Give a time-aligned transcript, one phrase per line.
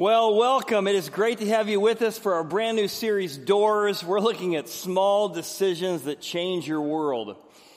[0.00, 0.88] Well, welcome.
[0.88, 4.02] It is great to have you with us for our brand new series, Doors.
[4.02, 7.36] We're looking at small decisions that change your world.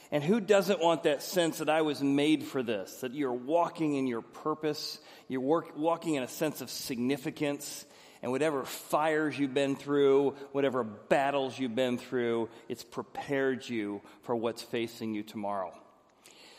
[0.10, 3.02] And who doesn't want that sense that I was made for this?
[3.02, 7.86] That you're walking in your purpose, you're work, walking in a sense of significance,
[8.22, 14.34] and whatever fires you've been through, whatever battles you've been through, it's prepared you for
[14.34, 15.74] what's facing you tomorrow.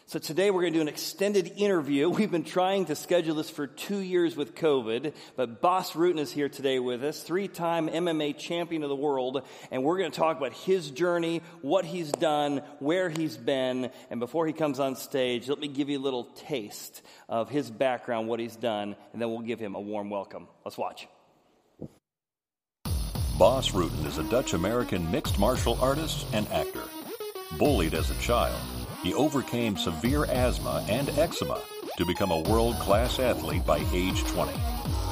[0.06, 2.10] So today we're going to do an extended interview.
[2.10, 6.30] We've been trying to schedule this for two years with COVID, but Bas Rutten is
[6.30, 10.36] here today with us, three-time MMA champion of the world, and we're going to talk
[10.36, 15.48] about his journey, what he's done, where he's been, and before he comes on stage,
[15.48, 19.30] let me give you a little taste of his background, what he's done, and then
[19.30, 20.48] we'll give him a warm welcome.
[20.66, 21.08] Let's watch.
[23.38, 26.84] Bas Rutten is a Dutch-American mixed martial artist and actor.
[27.58, 28.60] Bullied as a child,
[29.04, 31.60] he overcame severe asthma and eczema
[31.98, 34.52] to become a world class athlete by age 20.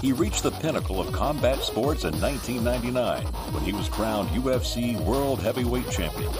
[0.01, 5.41] He reached the pinnacle of combat sports in 1999 when he was crowned UFC World
[5.41, 6.33] Heavyweight Champion.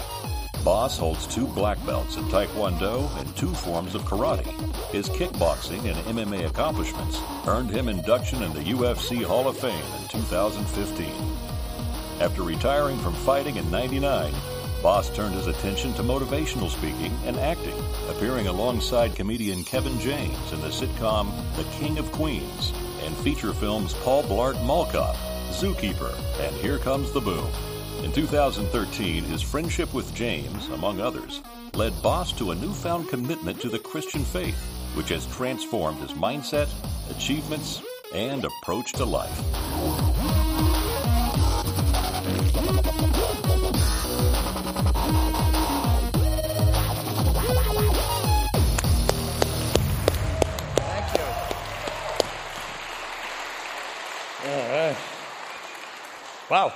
[0.65, 4.47] Bas holds two black belts in Taekwondo and two forms of karate.
[4.91, 10.07] His kickboxing and MMA accomplishments earned him induction in the UFC Hall of Fame in
[10.07, 11.07] 2015.
[12.19, 14.33] After retiring from fighting in 99,
[14.83, 17.73] Bas turned his attention to motivational speaking and acting,
[18.09, 23.93] appearing alongside comedian Kevin James in the sitcom The King of Queens and feature films
[23.93, 25.15] Paul Blart Mall Cop,
[25.51, 26.13] Zookeeper,
[26.45, 27.47] and Here Comes the Boom.
[28.03, 31.41] In 2013, his friendship with James, among others,
[31.75, 34.61] led Bas to a newfound commitment to the Christian faith,
[34.95, 36.67] which has transformed his mindset,
[37.09, 37.81] achievements,
[38.13, 39.72] and approach to life.
[56.53, 56.71] Wow,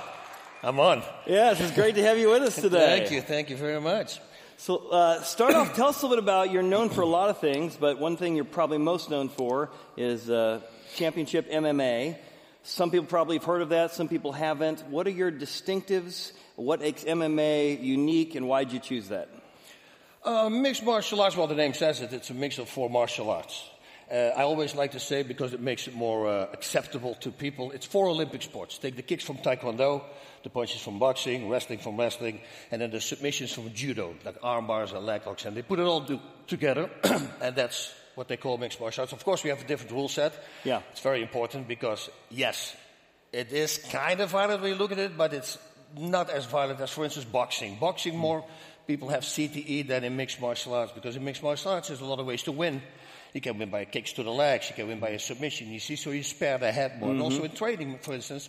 [0.64, 1.04] I'm on.
[1.24, 2.98] Yes, it's great to have you with us today.
[2.98, 4.18] Thank you, thank you very much.
[4.56, 7.30] So, uh, start off, tell us a little bit about, you're known for a lot
[7.30, 10.62] of things, but one thing you're probably most known for is uh,
[10.96, 12.16] Championship MMA.
[12.64, 14.80] Some people probably have heard of that, some people haven't.
[14.88, 16.32] What are your distinctives?
[16.56, 19.28] What makes MMA unique, and why did you choose that?
[20.24, 23.30] Uh, mixed martial arts, well, the name says it, it's a mix of four martial
[23.30, 23.62] arts.
[24.10, 27.72] Uh, I always like to say, because it makes it more uh, acceptable to people,
[27.72, 28.78] it's four Olympic sports.
[28.78, 30.02] Take the kicks from Taekwondo,
[30.42, 34.66] the punches from boxing, wrestling from wrestling, and then the submissions from judo, like arm
[34.66, 35.44] bars and leg locks.
[35.44, 36.88] And they put it all do- together,
[37.42, 39.12] and that's what they call mixed martial arts.
[39.12, 40.32] Of course, we have a different rule set.
[40.64, 40.80] Yeah.
[40.90, 42.74] It's very important because, yes,
[43.30, 45.58] it is kind of violent when you look at it, but it's
[45.96, 47.76] not as violent as, for instance, boxing.
[47.78, 48.42] Boxing, more
[48.86, 52.06] people have CTE than in mixed martial arts because in mixed martial arts, there's a
[52.06, 52.80] lot of ways to win.
[53.34, 54.68] You can win by kicks to the legs.
[54.70, 55.68] You can win by a submission.
[55.68, 57.10] You see, so you spare the head more.
[57.10, 58.48] And also in training, for instance,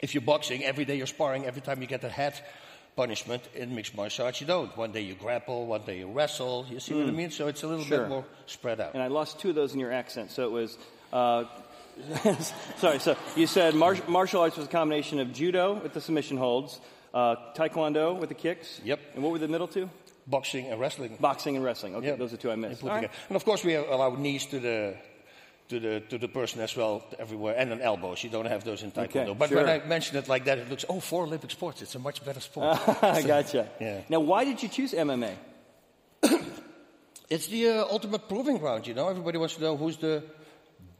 [0.00, 2.34] if you're boxing, every day you're sparring, every time you get a head
[2.96, 4.76] punishment in mixed martial arts, you don't.
[4.76, 6.64] One day you grapple, one day you wrestle.
[6.70, 7.30] You see what I mean?
[7.30, 8.00] So it's a little Sure.
[8.00, 8.94] bit more spread out.
[8.94, 10.78] And I lost two of those in your accent, so it was.
[11.12, 11.44] Uh,
[12.78, 16.36] sorry, so you said mar- martial arts was a combination of judo with the submission
[16.36, 16.80] holds,
[17.12, 18.80] uh, taekwondo with the kicks.
[18.84, 19.00] Yep.
[19.14, 19.88] And what were the middle two?
[20.26, 21.16] Boxing and wrestling.
[21.20, 21.94] Boxing and wrestling.
[21.96, 22.16] Okay, Yeah.
[22.16, 22.80] those are two I missed.
[22.80, 23.10] put All right.
[23.28, 24.96] And of course, we allow knees to the
[25.68, 28.22] to the to the person as well everywhere, and an elbows.
[28.24, 29.28] You don't have those in taekwondo.
[29.28, 29.58] Okay, but sure.
[29.58, 31.82] when I mention it like that, it looks oh, four Olympic sports.
[31.82, 32.78] It's a much better sport.
[33.02, 33.68] I gotcha.
[33.80, 34.00] Yeah.
[34.08, 35.34] Now, why did you choose MMA?
[37.30, 39.08] It's the uh, ultimate proving ground, you know.
[39.08, 40.22] Everybody wants to know who's the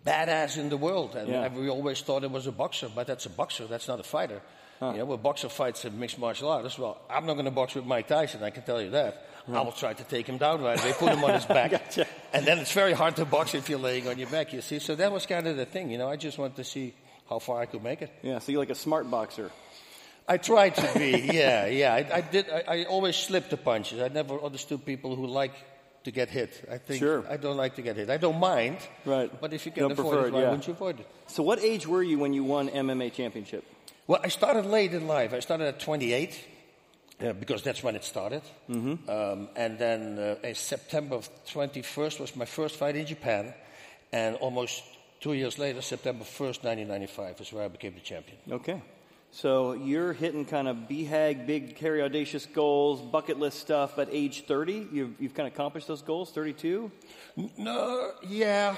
[0.05, 1.49] badass in the world, and Yeah.
[1.49, 3.67] we always thought it was a boxer, but that's a boxer.
[3.67, 4.41] That's not a fighter.
[4.81, 6.79] You know, a boxer fights in mixed martial arts.
[6.79, 8.43] Well, I'm not going to box with Mike Tyson.
[8.43, 9.27] I can tell you that.
[9.49, 12.07] I will try to take him down right away, put him on his back, Gotcha.
[12.33, 14.55] and then it's very hard to box if you're laying on your back.
[14.55, 15.91] You see, so that was kind of the thing.
[15.91, 16.95] You know, I just wanted to see
[17.29, 18.11] how far I could make it.
[18.23, 19.51] Yeah, so you're like a smart boxer.
[20.27, 21.93] I tried to be, yeah, yeah.
[21.93, 22.47] I, I did.
[22.49, 24.01] I, I always slipped the punches.
[24.01, 25.53] I never understood people who like
[26.05, 26.67] to get hit.
[26.71, 27.25] I think Sure.
[27.29, 28.09] I don't like to get hit.
[28.09, 29.31] I don't mind, Right.
[29.41, 30.51] But if you can don't it, it, why yeah.
[30.51, 31.07] wouldn't you avoid it?
[31.27, 33.65] So, what age were you when you won MMA championship?
[34.07, 35.33] Well, I started late in life.
[35.33, 36.39] I started at 28
[37.21, 38.43] uh, because that's when it started.
[38.69, 39.09] Mm-hmm.
[39.09, 43.55] Um, and then uh, September 21st was my first fight in Japan,
[44.13, 44.83] and almost
[45.21, 48.37] two years later, September 1st, 1995, is where I became the champion.
[48.51, 48.83] Okay.
[49.31, 54.45] So you're hitting kind of BHAG, big, hairy audacious goals, bucket list stuff at age
[54.45, 54.89] 30.
[54.93, 56.91] You've, you've kind of accomplished those goals, 32?
[57.57, 58.77] No, yeah.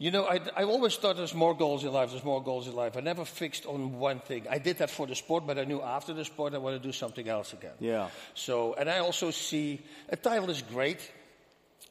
[0.00, 2.76] You know, I, I always thought there's more goals in life, there's more goals in
[2.76, 2.96] life.
[2.96, 4.46] I never fixed on one thing.
[4.48, 6.88] I did that for the sport, but I knew after the sport I want to
[6.88, 7.72] do something else again.
[7.80, 8.08] Yeah.
[8.34, 11.00] So, and I also see a title is great,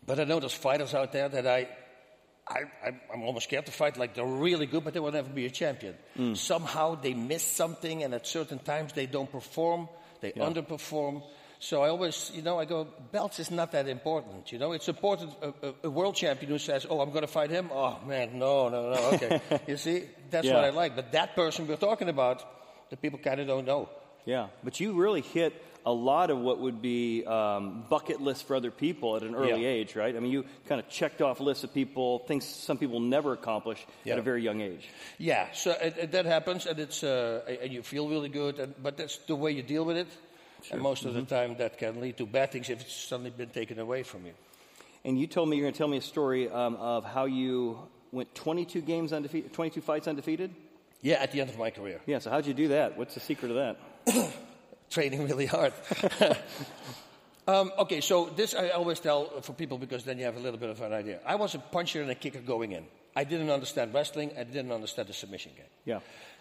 [0.06, 1.68] but I know there's fighters out there that I
[2.50, 5.30] I, I'm, I'm almost scared to fight like they're really good, but they will never
[5.30, 5.96] be a champion.
[6.18, 6.38] Mm.
[6.38, 9.90] Somehow they miss something, and at certain times they don't perform,
[10.22, 11.24] they underperform.
[11.60, 14.52] So I always, you know, I go, belts is not that important.
[14.52, 15.32] You know, it's important.
[15.42, 18.38] A, a, a world champion who says, "Oh, I'm going to fight him." Oh man,
[18.38, 19.00] no, no, no.
[19.16, 20.54] Okay, you see, that's Yeah.
[20.56, 20.96] what I like.
[20.96, 22.44] But that person we're talking about,
[22.92, 23.90] the people kind of don't know.
[24.26, 25.54] Yeah, but you really hit
[25.86, 29.62] a lot of what would be um, bucket lists for other people at an early
[29.64, 29.70] Yeah.
[29.70, 30.14] age, right?
[30.14, 33.84] I mean, you kind of checked off lists of people, things some people never accomplish
[34.06, 34.90] at a very young age.
[35.18, 38.76] Yeah, so it, it, that happens, and it's uh, and you feel really good, and,
[38.84, 40.08] but that's the way you deal with it.
[40.72, 43.50] And most of the time, that can lead to bad things if it's suddenly been
[43.50, 44.34] taken away from you.
[45.06, 47.80] And you told me you're going to tell me a story um, of how you
[48.12, 50.54] went 22 games undefeated, 22 fights undefeated.
[51.02, 52.20] Yeah, at the end of my career, Yeah.
[52.20, 52.98] So how'd you do that?
[52.98, 53.76] What's the secret of
[54.06, 54.34] that?
[54.90, 55.74] training really hard.
[57.48, 60.60] um, okay, so this I always tell for people because then you have a little
[60.60, 61.20] bit of an idea.
[61.26, 62.86] I was a puncher and a kicker going in.
[63.16, 64.32] I didn't understand wrestling.
[64.38, 65.66] I didn't understand the submission game.
[65.86, 66.00] Yeah.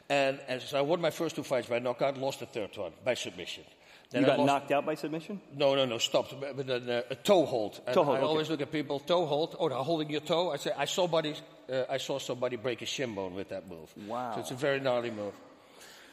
[0.08, 2.92] And, and so I won my first two fights by knockout, lost the third one
[3.04, 3.64] by submission.
[4.10, 5.40] Then You I got lost- knocked out by submission.
[5.54, 7.80] No, no, no, stopped with a, a toe hold.
[7.86, 8.28] And Toe hold, I okay.
[8.28, 10.52] always look at people, toe hold, oh, they're holding your toe.
[10.52, 11.34] I say, I saw, somebody,
[11.72, 13.92] uh, I saw somebody break a shin bone with that move.
[14.06, 14.34] Wow.
[14.34, 15.34] So it's a very gnarly move.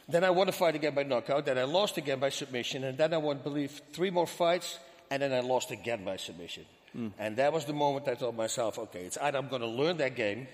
[0.08, 2.98] Then I won a fight again by knockout, then I lost again by submission, and
[2.98, 4.78] then I won, believe, three more fights,
[5.10, 6.64] and then I lost again by submission.
[6.92, 7.08] Hmm.
[7.18, 9.96] And that was the moment I told myself, okay, it's either I'm going to learn
[9.98, 10.46] that game,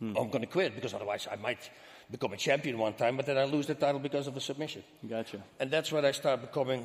[0.00, 0.16] Hmm.
[0.16, 1.70] or I'm going to quit, because otherwise I might
[2.12, 4.84] become a champion one time, but then I lose the title because of a submission.
[5.08, 5.42] Gotcha.
[5.58, 6.84] And that's when I started becoming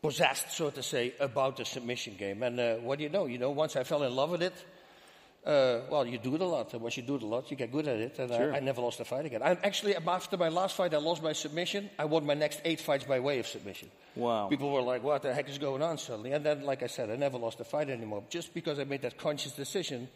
[0.00, 2.42] possessed, so to say, about the submission game.
[2.42, 3.26] And uh, what do you know?
[3.26, 4.54] You know, once I fell in love with it,
[5.44, 6.72] uh, well, you do it a lot.
[6.72, 8.18] And once you do it a lot, you get good at it.
[8.18, 8.54] And Sure.
[8.54, 9.42] I, I never lost a fight again.
[9.42, 11.90] I'm actually, after my last fight, I lost my submission.
[11.98, 13.90] I won my next eight fights by way of submission.
[14.14, 14.48] Wow.
[14.48, 16.32] People were like, what the heck is going on suddenly?
[16.32, 19.02] And then, like I said, I never lost a fight anymore, just because I made
[19.02, 20.08] that conscious decision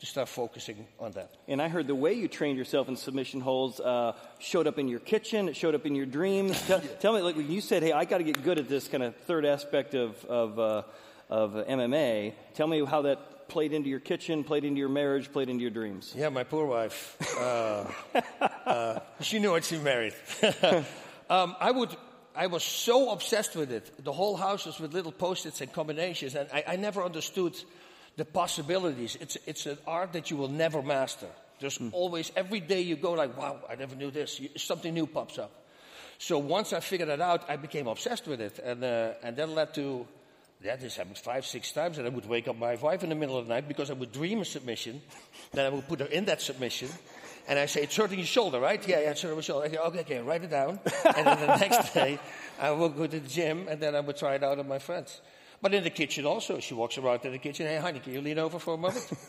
[0.00, 1.34] to start focusing on that.
[1.48, 4.88] And I heard the way you trained yourself in submission holds uh, showed up in
[4.88, 5.48] your kitchen.
[5.48, 6.60] It showed up in your dreams.
[6.66, 8.86] Tell, tell me, like when you said, "Hey, I got to get good at this
[8.88, 10.82] kind of third aspect of of, uh,
[11.28, 15.48] of MMA." Tell me how that played into your kitchen, played into your marriage, played
[15.48, 16.12] into your dreams.
[16.16, 17.16] Yeah, my poor wife.
[17.36, 17.84] Uh,
[18.66, 20.14] uh, she knew what she married.
[21.30, 21.90] um, I would.
[22.36, 24.04] I was so obsessed with it.
[24.04, 27.56] The whole house was with little post-its and combinations, and I, I never understood
[28.18, 29.16] the possibilities.
[29.20, 31.30] It's it's an art that you will never master.
[31.60, 34.38] There's always every day you go like, wow, I never knew this.
[34.40, 35.50] You- Something new pops up.
[36.18, 39.48] So once I figured it out, I became obsessed with it, and uh, and that
[39.48, 40.06] led to.
[40.60, 43.14] Yeah, this happened five, six times, and I would wake up my wife in the
[43.14, 45.00] middle of the night because I would dream a submission.
[45.52, 46.88] then I would put her in that submission,
[47.46, 48.82] and I say, "It's hurting your shoulder, right?
[48.88, 50.80] Yeah, yeah, it's hurting my shoulder." I say, "Okay, okay, write it down."
[51.16, 52.18] and then the next day,
[52.58, 54.80] I would go to the gym, and then I would try it out on my
[54.80, 55.20] friends.
[55.60, 57.66] But in the kitchen also, she walks around in the kitchen.
[57.66, 59.10] Hey, honey, can you lean over for a moment?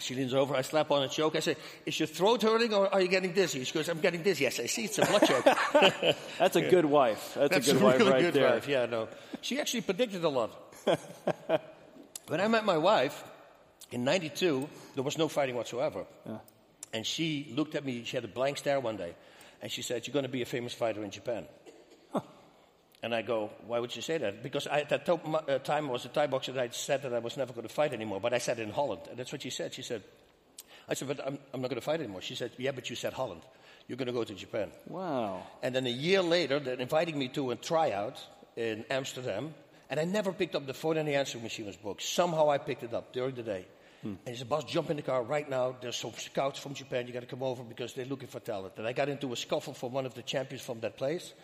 [0.00, 1.36] She leans over, I slap on a choke.
[1.36, 3.62] I say, Is your throat hurting or are you getting dizzy?
[3.64, 4.46] She goes, I'm getting dizzy.
[4.46, 5.44] I say, See, it's a blood choke.
[6.38, 7.34] That's a good wife.
[7.34, 8.50] That's, That's a good a wife really right good there.
[8.50, 8.66] wife.
[8.66, 9.08] Yeah, no.
[9.42, 10.50] She actually predicted a lot.
[12.28, 13.22] when I met my wife
[13.90, 16.06] in 92, there was no fighting whatsoever.
[16.92, 19.14] And she looked at me, she had a blank stare one day,
[19.62, 21.44] and she said, You're going to be a famous fighter in Japan.
[23.02, 24.42] And I go, Why would you say that?
[24.42, 27.14] Because I, at that to- uh, time was a Thai boxer that I'd said that
[27.14, 29.02] I was never going to fight anymore, but I said in Holland.
[29.10, 29.72] And that's what she said.
[29.72, 30.02] She said,
[30.88, 32.20] I said, But I'm, I'm not going to fight anymore.
[32.20, 33.40] She said, Yeah, but you said Holland.
[33.88, 34.70] You're going to go to Japan.
[34.86, 35.42] Wow.
[35.62, 38.24] And then a year later, they're inviting me to a tryout
[38.56, 39.54] in Amsterdam.
[39.88, 42.02] And I never picked up the phone and the answering machine was booked.
[42.02, 43.66] Somehow I picked it up during the day.
[44.02, 45.76] And he said, Bas, jump in the car right now.
[45.78, 47.06] There's some scouts from Japan.
[47.06, 48.74] You got to come over because they're looking for talent.
[48.78, 51.34] And I got into a scuffle from one of the champions from that place.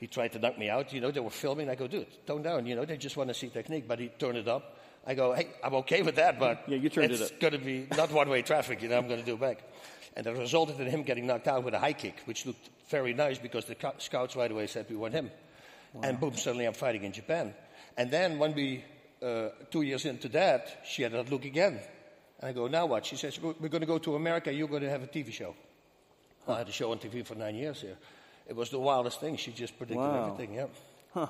[0.00, 0.92] He tried to knock me out.
[0.92, 1.68] You know, they were filming.
[1.70, 2.66] I go, dude, tone down.
[2.66, 3.86] You know, they just want to see technique.
[3.88, 4.76] But he turned it up.
[5.06, 7.40] I go, hey, I'm okay with that, but Yeah, you turned it it's up.
[7.40, 8.82] going to be not one-way traffic.
[8.82, 9.62] You know, I'm going to do it back.
[10.16, 13.14] And it resulted in him getting knocked out with a high kick, which looked very
[13.14, 15.30] nice because the co- scouts right away said we want him.
[16.02, 17.54] And boom, suddenly I'm fighting in Japan.
[17.96, 18.84] And then when we,
[19.22, 21.78] uh, two years into that, she had that look again.
[22.40, 23.06] And I go, now what?
[23.06, 24.52] She says, we're going to go to America.
[24.52, 25.54] You're going to have a TV show.
[26.48, 27.96] I had a show on TV for nine years here.
[28.48, 29.36] It was the wildest thing.
[29.36, 30.32] She just predicted Wow.
[30.32, 30.54] everything.
[30.54, 30.70] Yep.
[31.14, 31.26] Huh.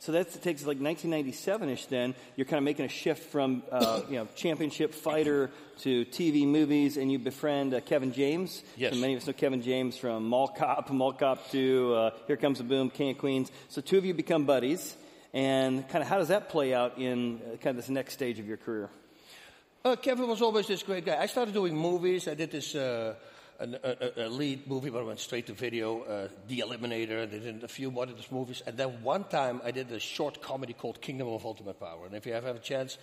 [0.00, 1.88] So that takes like 1997ish.
[1.88, 6.46] Then you're kind of making a shift from uh, you know championship fighter to TV
[6.46, 8.62] movies, and you befriend uh, Kevin James.
[8.76, 8.94] Yes.
[8.94, 12.38] So many of us know Kevin James from Mall Cop, Mall Cop Two, uh, Here
[12.38, 13.52] Comes the Boom, King of Queens.
[13.68, 14.96] So two of you become buddies,
[15.34, 18.38] and kind of how does that play out in uh, kind of this next stage
[18.38, 18.88] of your career?
[19.84, 21.16] Uh, Kevin was always this great guy.
[21.20, 22.26] I started doing movies.
[22.26, 23.14] I did this uh,
[23.60, 27.22] an, a, a- lead movie, but I went straight to video, uh, The Eliminator.
[27.22, 28.62] and I did a few more of movies.
[28.66, 32.06] And then one time I did a short comedy called Kingdom of Ultimate Power.
[32.06, 32.98] And if you ever have a chance,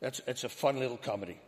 [0.00, 1.38] that's, it's a fun little comedy.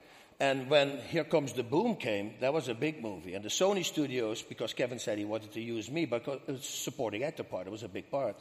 [0.40, 3.34] And when Here Comes the Boom came, that was a big movie.
[3.34, 6.64] And the Sony studios, because Kevin said he wanted to use me, but it was
[6.64, 8.36] supporting actor part, it was a big part.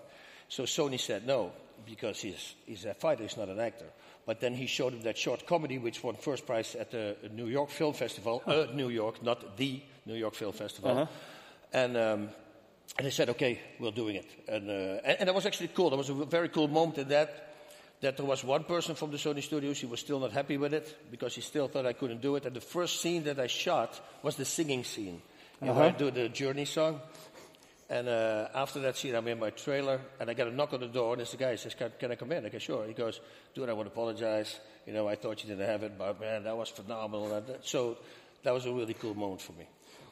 [0.47, 1.51] So Sony said no,
[1.85, 3.87] because he's, he's a fighter, he's not an actor.
[4.27, 7.47] But then he showed him that short comedy, which won first prize at the New
[7.47, 8.43] York Film Festival.
[8.45, 10.91] Uh, New York, not the New York Film Festival.
[10.91, 11.05] Uh-huh.
[11.71, 12.29] And, um,
[12.97, 14.29] and they said, okay, we're doing it.
[14.49, 15.89] And, uh, and, and that was actually cool.
[15.89, 17.45] There was a very cool moment in that
[18.01, 20.73] that there was one person from the Sony studios who was still not happy with
[20.73, 22.45] it because he still thought I couldn't do it.
[22.45, 25.19] And the first scene that I shot was the singing scene.
[25.61, 27.01] You know, I do the Journey song.
[27.89, 30.81] And uh, after that scene, I'm in my trailer, and I get a knock on
[30.81, 31.51] the door, and it's the guy.
[31.51, 32.45] He says, can, can I come in?
[32.45, 32.85] I go, sure.
[32.85, 33.21] He goes,
[33.53, 34.59] dude, I want to apologize.
[34.85, 37.29] You know, I thought you didn't have it, but man, that was phenomenal.
[37.29, 37.97] That, so
[38.43, 39.67] that was a really cool moment for me.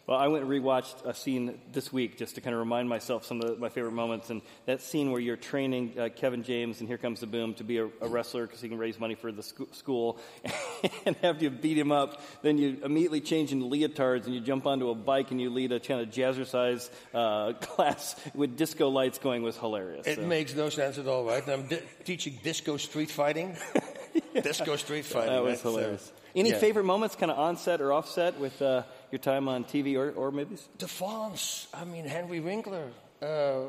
[0.07, 3.25] Well, I went and rewatched a scene this week just to kind of remind myself
[3.25, 4.29] some of my favorite moments.
[4.29, 7.63] And that scene where you're training uh, Kevin James and Here Comes the Boom to
[7.63, 10.19] be a, a wrestler because he can raise money for the sc- school
[11.07, 12.21] and have you beat him up.
[12.43, 15.71] Then you immediately change into leotards and you jump onto a bike and you lead
[15.71, 20.05] a kind of jazzercise uh, class with disco lights going was hilarious.
[20.05, 20.21] It so.
[20.21, 21.47] makes no sense at all, right?
[21.49, 23.57] I'm di- teaching disco street fighting.
[24.35, 25.33] disco street fighting.
[25.33, 25.59] That was right?
[25.59, 26.11] So- hilarious.
[26.35, 26.57] Any yeah.
[26.57, 28.83] favorite moments, kind of on set or offset, with uh,
[29.15, 30.67] your time on TV or, or movies?
[30.77, 32.91] The Fonz, I mean, Henry Winkler,
[33.21, 33.61] uh,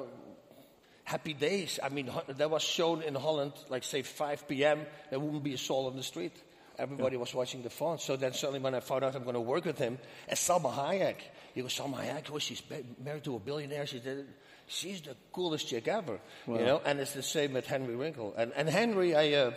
[1.05, 1.79] Happy Days.
[1.81, 5.59] I mean, that was shown in Holland, like, say, 5 p.m., there wouldn't be a
[5.59, 6.33] soul on the street.
[6.79, 8.01] Everybody was watching the Fonz.
[8.01, 9.99] So then suddenly when I found out I'm going to work with him,
[10.29, 11.17] and Salma Hayek,
[11.55, 12.63] you go, Salma Hayek, well, she's
[13.03, 13.87] married to a billionaire.
[13.87, 14.27] She did,
[14.67, 16.83] she's the coolest chick ever, you know?
[16.85, 18.33] And it's the same with Henry Winkler.
[18.37, 19.33] And, and Henry, I...
[19.33, 19.51] Uh,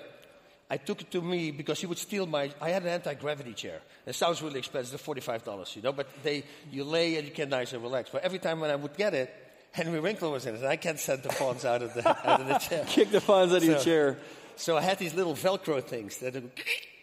[0.70, 2.52] I took it to me because he would steal my.
[2.62, 3.82] I had an anti-gravity chair.
[4.06, 5.92] It sounds really expensive, forty-five dollars, you know.
[5.92, 8.10] But they, you lay and you can nice and relax.
[8.12, 9.34] But every time when I would get it,
[9.72, 12.42] Henry Winkler was in it, and I can't send the Fonz out of the out
[12.42, 12.86] of the chair.
[12.88, 14.18] Kick the Fonz out of your chair.
[14.56, 16.52] So I had these little Velcro things that, would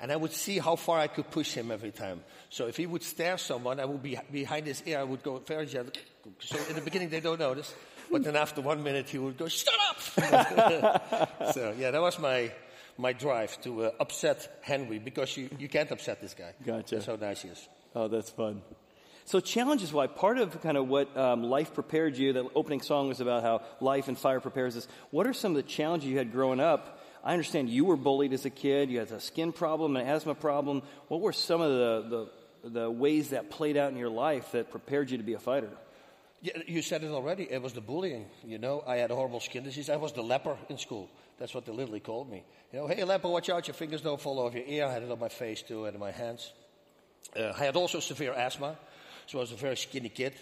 [0.00, 2.20] and I would see how far I could push him every time.
[2.50, 5.00] So if he would stare someone, I would be behind his ear.
[5.00, 5.92] I would go very gentle.
[6.40, 7.72] So in the beginning they don't notice,
[8.10, 10.00] but then after one minute he would go, "Shut up!"
[11.54, 12.50] so yeah, that was my
[12.98, 16.52] my drive to uh, upset Henry because you, you can't upset this guy.
[16.64, 16.96] Gotcha.
[16.96, 17.68] That's how nice he is.
[17.94, 18.62] Oh, that's fun.
[19.26, 22.32] So challenges why part of kind of what um, life prepared you.
[22.32, 24.86] The opening song was about how life and fire prepares us.
[25.10, 26.95] What are some of the challenges you had growing up?
[27.26, 28.88] I understand you were bullied as a kid.
[28.88, 30.82] You had a skin problem, an asthma problem.
[31.08, 32.28] What were some of the,
[32.62, 35.40] the, the ways that played out in your life that prepared you to be a
[35.40, 35.70] fighter?
[36.68, 37.48] You said it already.
[37.50, 38.26] It was the bullying.
[38.44, 39.90] You know, I had a horrible skin disease.
[39.90, 41.10] I was the leper in school.
[41.40, 42.44] That's what they literally called me.
[42.72, 44.86] You know, hey leper, watch out, your fingers don't fall off your ear.
[44.86, 46.52] I had it on my face too, and in my hands.
[47.36, 48.76] Uh, I had also severe asthma,
[49.26, 50.34] so I was a very skinny kid.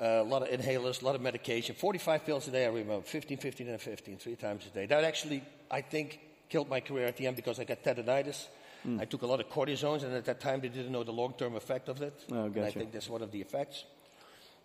[0.00, 1.76] Uh, a lot of inhalers, a lot of medication.
[1.76, 3.02] 45 pills a day, I remember.
[3.02, 4.86] 15, 15, and 15, three times a day.
[4.86, 8.46] That actually, I think, killed my career at the end because I got tendonitis.
[9.00, 11.56] I took a lot of cortisones, and at that time they didn't know the long-term
[11.56, 12.12] effect of it.
[12.30, 13.82] Oh, And I think that's one of the effects.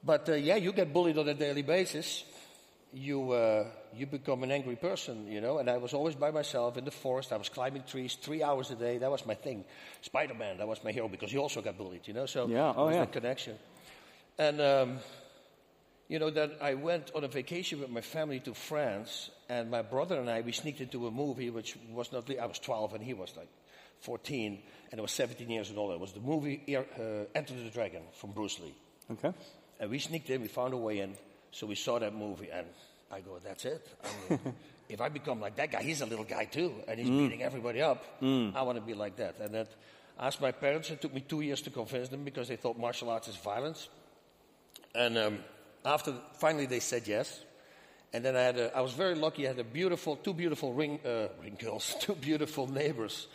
[0.03, 2.25] But uh, yeah, you get bullied on a daily basis.
[2.91, 5.59] You uh, you become an angry person, you know.
[5.59, 7.31] And I was always by myself in the forest.
[7.31, 8.97] I was climbing trees three hours a day.
[8.97, 9.63] That was my thing.
[10.01, 12.25] Spider-Man, that was my hero because he also got bullied, you know.
[12.25, 12.99] So Yeah, oh, yeah.
[12.99, 13.55] that connection.
[14.37, 14.97] And um,
[16.09, 19.83] you know, then I went on a vacation with my family to France, and my
[19.83, 22.29] brother and I we sneaked into a movie which was not.
[22.35, 23.47] I was 12 and he was like
[24.01, 24.59] 14,
[24.91, 25.93] and I was 17 years old.
[25.93, 28.73] It was the movie uh, Enter the Dragon from Bruce Lee.
[29.11, 29.31] Okay.
[29.79, 31.15] And we sneaked in, we found a way in,
[31.51, 32.67] so we saw that movie, and
[33.11, 33.87] I go, that's it.
[34.03, 34.55] I mean,
[34.89, 37.81] if I become like that guy, he's a little guy too, and he's beating everybody
[37.81, 38.03] up.
[38.55, 39.39] I want to be like that.
[39.39, 39.67] And that,
[40.17, 42.77] I asked my parents, it took me two years to convince them because they thought
[42.79, 43.89] martial arts is violence.
[44.95, 45.39] And um,
[45.89, 47.39] after, finally they said yes.
[48.13, 50.73] And then I had a, I was very lucky, I had a beautiful, two beautiful
[50.73, 53.27] ring, uh, ring girls, two beautiful neighbors.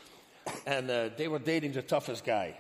[0.67, 2.59] And uh, they were dating the toughest guy.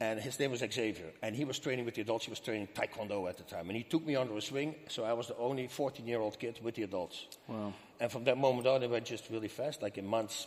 [0.00, 1.10] And his name was Xavier.
[1.22, 2.24] And he was training with the adults.
[2.24, 3.68] He was training Taekwondo at the time.
[3.68, 4.74] And he took me under his wing.
[4.88, 7.26] So I was the only 14 year old kid with the adults.
[7.46, 7.74] Wow.
[8.00, 9.82] And from that moment on, it went just really fast.
[9.82, 10.46] Like in months,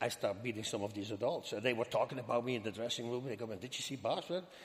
[0.00, 1.52] I started beating some of these adults.
[1.52, 3.24] And they were talking about me in the dressing room.
[3.26, 4.24] They go, man, did you see Bas?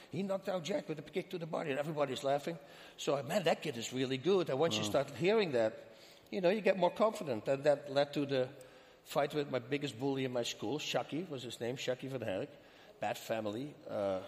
[0.09, 1.71] He knocked out Jack with a kick to the body.
[1.71, 2.57] And everybody's laughing.
[2.95, 4.49] So, man, that kid is really good.
[4.49, 5.73] And once you start hearing that,
[6.31, 7.47] you know, you get more confident.
[7.49, 8.47] And that led to the
[9.03, 10.79] fight with my biggest bully in my school.
[10.79, 12.47] Shaki was his name, Shaki van Herk.
[13.01, 13.75] Bad family.
[13.89, 14.19] Uh,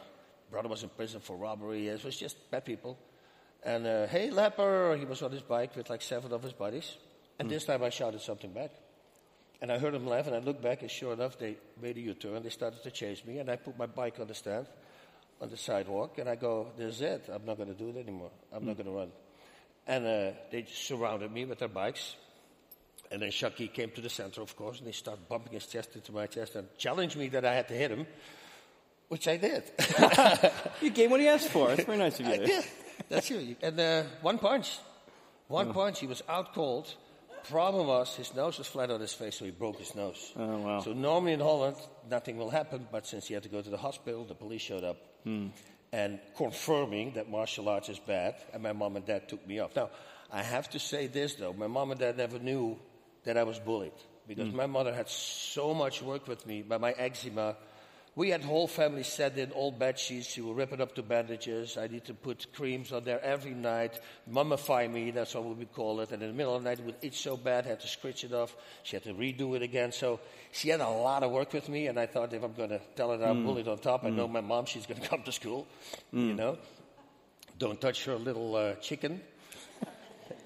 [0.52, 1.88] brother was in prison for robbery.
[1.88, 2.98] It was just bad people.
[3.64, 4.96] And uh, hey, leper!
[5.00, 6.98] He was on his bike with like seven of his buddies.
[7.40, 8.72] And this time I shouted something back.
[9.62, 12.02] And I heard them laugh, and I looked back, and sure enough, they made a
[12.02, 12.44] U-turn.
[12.44, 14.68] They started to chase me, and I put my bike on the stand,
[15.42, 17.30] on the sidewalk, and I go, "This is it.
[17.34, 18.30] I'm not going to do it anymore.
[18.54, 19.12] I'm not going to run."
[19.88, 22.16] And uh, they surrounded me with their bikes.
[23.10, 25.96] And then Chucky came to the center, of course, and he started bumping his chest
[25.96, 28.06] into my chest and challenged me that I had to hit him,
[29.08, 29.64] which I did.
[30.82, 31.70] You gave what he asked for.
[31.70, 32.34] That's very nice of you.
[32.34, 32.66] I did.
[33.10, 33.56] That's you.
[33.62, 34.78] And uh, one punch.
[35.48, 36.00] One punch.
[36.00, 36.94] He was out cold.
[37.50, 40.34] Problem was, his nose was flat on his face, so he broke his nose.
[40.36, 40.80] Oh, wow.
[40.82, 41.77] So normally in Holland,
[42.10, 44.84] nothing will happen, but since he had to go to the hospital, the police showed
[44.84, 45.48] up Hmm.
[45.92, 49.75] and confirming that martial arts is bad, and my mom and dad took me off.
[49.75, 49.89] Now,
[50.32, 52.77] I have to say this though: my mom and dad never knew
[53.24, 53.94] that I was bullied
[54.27, 54.58] because Hmm.
[54.58, 57.56] my mother had so much work with me, but my eczema.
[58.18, 60.26] We had whole family set in old bed sheets.
[60.26, 61.78] She would rip it up to bandages.
[61.78, 65.12] I need to put creams on there every night, mummify me.
[65.12, 66.12] That's what we call it.
[66.12, 67.88] And in the middle of the night, it would itch so bad, I had to
[67.88, 68.56] scritch it off.
[68.82, 69.92] She had to redo it again.
[69.92, 70.20] So
[70.52, 71.86] she had a lot of work with me.
[71.86, 74.10] And I thought, if I'm going to tell her that I'm bullied on top, I
[74.10, 74.66] know my mom.
[74.66, 75.68] She's going to come to school.
[76.12, 76.58] You know,
[77.60, 79.22] don't touch her little uh, chicken.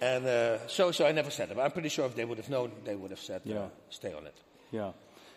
[0.01, 1.55] and uh, so, so I never said it.
[1.55, 4.11] But I'm pretty sure if they would have known, they would have said, uh, "Stay
[4.13, 4.35] on it."
[4.71, 4.91] Yeah.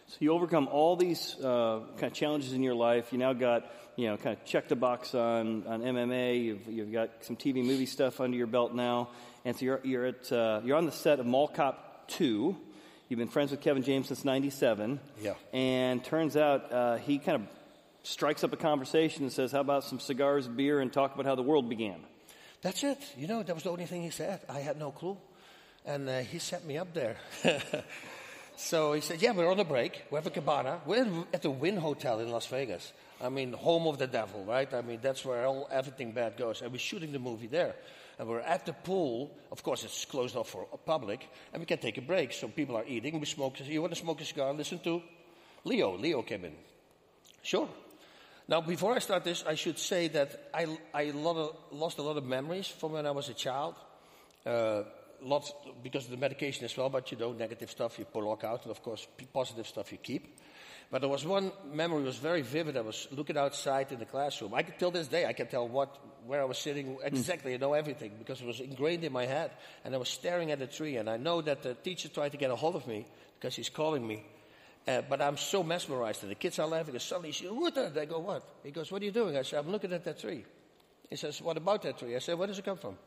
[0.06, 3.12] So you overcome all these uh, kind of challenges in your life.
[3.12, 6.44] You now got, you know, kind of check the box on, on MMA.
[6.44, 9.08] You've, you've got some TV movie stuff under your belt now.
[9.44, 12.56] And so you're, you're, at, uh, you're on the set of Mall Cop 2.
[13.08, 15.00] You've been friends with Kevin James since 97.
[15.20, 15.34] Yeah.
[15.52, 17.48] And turns out uh, he kind of
[18.02, 21.34] strikes up a conversation and says, how about some cigars, beer, and talk about how
[21.34, 21.96] the world began?
[22.62, 22.98] That's it.
[23.16, 24.40] You know, that was the only thing he said.
[24.48, 25.16] I had no clue.
[25.86, 27.16] And uh, he set me up there.
[28.56, 30.04] so he said, Yeah, we're on a break.
[30.10, 30.80] We have a cabana.
[30.86, 32.92] We're at the Wynn Hotel in Las Vegas.
[33.20, 34.72] I mean, home of the devil, right?
[34.72, 36.62] I mean, that's where all, everything bad goes.
[36.62, 37.74] And we're shooting the movie there.
[38.18, 39.30] And we're at the pool.
[39.50, 41.28] Of course, it's closed off for public.
[41.52, 42.32] And we can take a break.
[42.32, 43.18] So people are eating.
[43.18, 43.56] We smoke.
[43.66, 44.52] You want to smoke a cigar?
[44.52, 45.02] Listen to
[45.64, 45.96] Leo.
[45.96, 46.54] Leo came in.
[47.42, 47.68] Sure.
[48.46, 52.24] Now, before I start this, I should say that I, I lost a lot of
[52.24, 53.74] memories from when I was a child.
[54.44, 54.82] Uh,
[55.24, 55.52] lots
[55.82, 58.70] because of the medication as well, but you know, negative stuff you block out, and
[58.70, 60.38] of course, p- positive stuff you keep.
[60.90, 62.76] But there was one memory was very vivid.
[62.76, 64.54] I was looking outside in the classroom.
[64.54, 67.54] I could till this day I can tell what where I was sitting exactly.
[67.54, 69.50] I know everything because it was ingrained in my head.
[69.84, 72.38] And I was staring at a tree, and I know that the teacher tried to
[72.38, 73.06] get a hold of me
[73.40, 74.24] because he's calling me.
[74.86, 76.94] Uh, but I'm so mesmerized, and the kids are laughing.
[76.94, 77.74] And suddenly, she, what?
[77.74, 78.42] the-" They go, what?
[78.62, 79.36] He goes, what are you doing?
[79.36, 80.44] I said, I'm looking at that tree.
[81.08, 82.14] He says, what about that tree?
[82.14, 82.98] I said, where does it come from?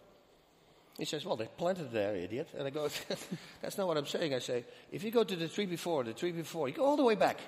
[0.97, 2.49] He says, well, they planted there, idiot.
[2.57, 2.89] And I go,
[3.61, 4.33] that's not what I'm saying.
[4.33, 6.97] I say, if you go to the tree before, the tree before, you go all
[6.97, 7.39] the way back.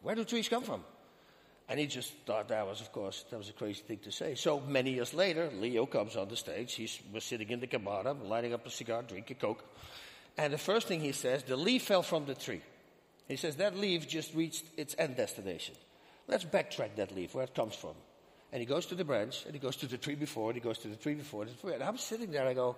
[0.00, 0.82] Where do trees come from?
[1.68, 4.34] And he just thought that was, of course, that was a crazy thing to say.
[4.34, 6.74] So many years later, Leo comes on the stage.
[6.74, 9.64] He was sitting in the cabana, lighting up a cigar, drinking Coke.
[10.36, 12.62] And the first thing he says, the leaf fell from the tree.
[13.28, 15.74] He says, that leaf just reached its end destination.
[16.26, 17.94] Let's backtrack that leaf, where it comes from.
[18.52, 20.60] And he goes to the branch, and he goes to the tree before, and he
[20.60, 21.46] goes to the tree before.
[21.72, 22.76] And I'm sitting there, and I go,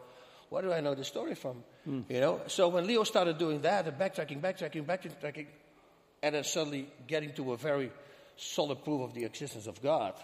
[0.49, 1.65] where do I know the story from?
[1.85, 2.03] Hmm.
[2.09, 2.41] You know?
[2.47, 5.47] So when Leo started doing that, and backtracking, backtracking, backtracking,
[6.23, 7.91] and then suddenly getting to a very
[8.37, 10.15] solid proof of the existence of God,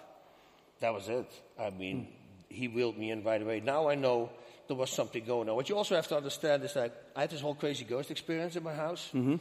[0.80, 1.28] that was it.
[1.58, 2.10] I mean, hmm.
[2.48, 3.60] he willed me in right away.
[3.60, 4.30] Now I know
[4.68, 5.56] there was something going on.
[5.56, 8.54] What you also have to understand is that I had this whole crazy ghost experience
[8.54, 9.10] in my house.
[9.12, 9.34] Mm-hmm.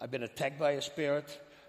[0.00, 1.28] I've been attacked by a spirit.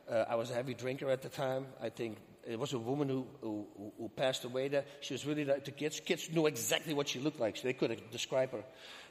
[0.09, 1.65] Uh, I was a heavy drinker at the time.
[1.81, 4.83] I think it was a woman who, who, who- passed away there.
[4.99, 5.99] She was really like the kids.
[5.99, 8.63] Kids knew exactly what she looked like, so they couldn't describe her.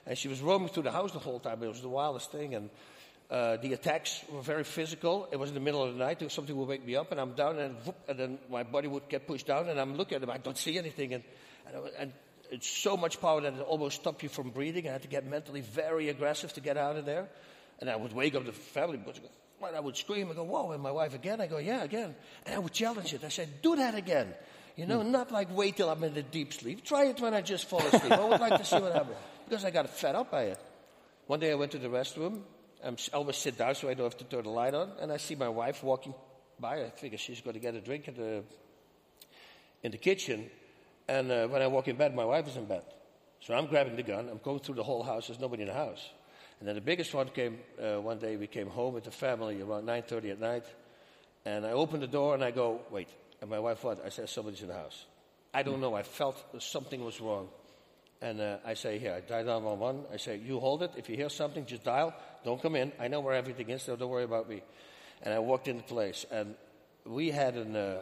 [0.07, 1.63] And she was roaming through the house the whole time.
[1.63, 2.55] It was the wildest thing.
[2.55, 2.71] And
[3.31, 5.29] uh, the attacks were very physical.
[5.33, 6.31] It was in the middle of the night.
[6.31, 9.09] Something would wake me up, and I'm down, and, whoop, and then my body would
[9.09, 10.31] get pushed down, and I'm looking at them.
[10.31, 11.15] I don't see anything.
[11.15, 11.25] And,
[11.67, 12.13] and, and
[12.51, 14.89] it's so much power that it almost stopped you from breathing.
[14.89, 17.29] I had to get mentally very aggressive to get out of there.
[17.79, 19.19] And I would wake up the family, but
[19.63, 21.41] I would scream and go, whoa, and my wife again.
[21.41, 22.15] I go, yeah, again.
[22.47, 23.25] And I would challenge it.
[23.25, 24.35] I said, do that again.
[24.77, 26.85] You know, not like wait till I'm in the deep sleep.
[26.85, 28.13] Try it when I just fall asleep.
[28.13, 29.17] I would like to see what happens.
[29.49, 30.59] Because I got fed up by it.
[31.27, 32.41] One day I went to the restroom.
[32.83, 34.93] I'm, I always sit down so I don't have to turn the light on.
[35.01, 36.15] And I see my wife walking
[36.59, 36.85] by.
[36.85, 38.43] I figure she's going to get a drink in the,
[39.83, 40.51] in the kitchen.
[41.09, 42.83] And uh, when I walk in bed, my wife is in bed.
[43.41, 44.29] So I'm grabbing the gun.
[44.31, 45.27] I'm going through the whole house.
[45.27, 46.09] There's nobody in the house.
[46.61, 48.37] And then the biggest one came uh, one day.
[48.37, 50.65] We came home with the family around 9:30 at night,
[51.47, 53.09] and I opened the door and I go, "Wait!"
[53.41, 55.07] And my wife, "What?" I said, "Somebody's in the house."
[55.55, 55.95] I don't know.
[55.95, 57.49] I felt something was wrong,
[58.21, 60.93] and uh, I say, "Here, I dial 911." I say, "You hold it.
[60.97, 62.13] If you hear something, just dial.
[62.45, 62.93] Don't come in.
[63.01, 64.63] I know where everything is, so don't worry about me."
[65.23, 66.55] And I walked into the place, and
[67.07, 68.01] we had an uh,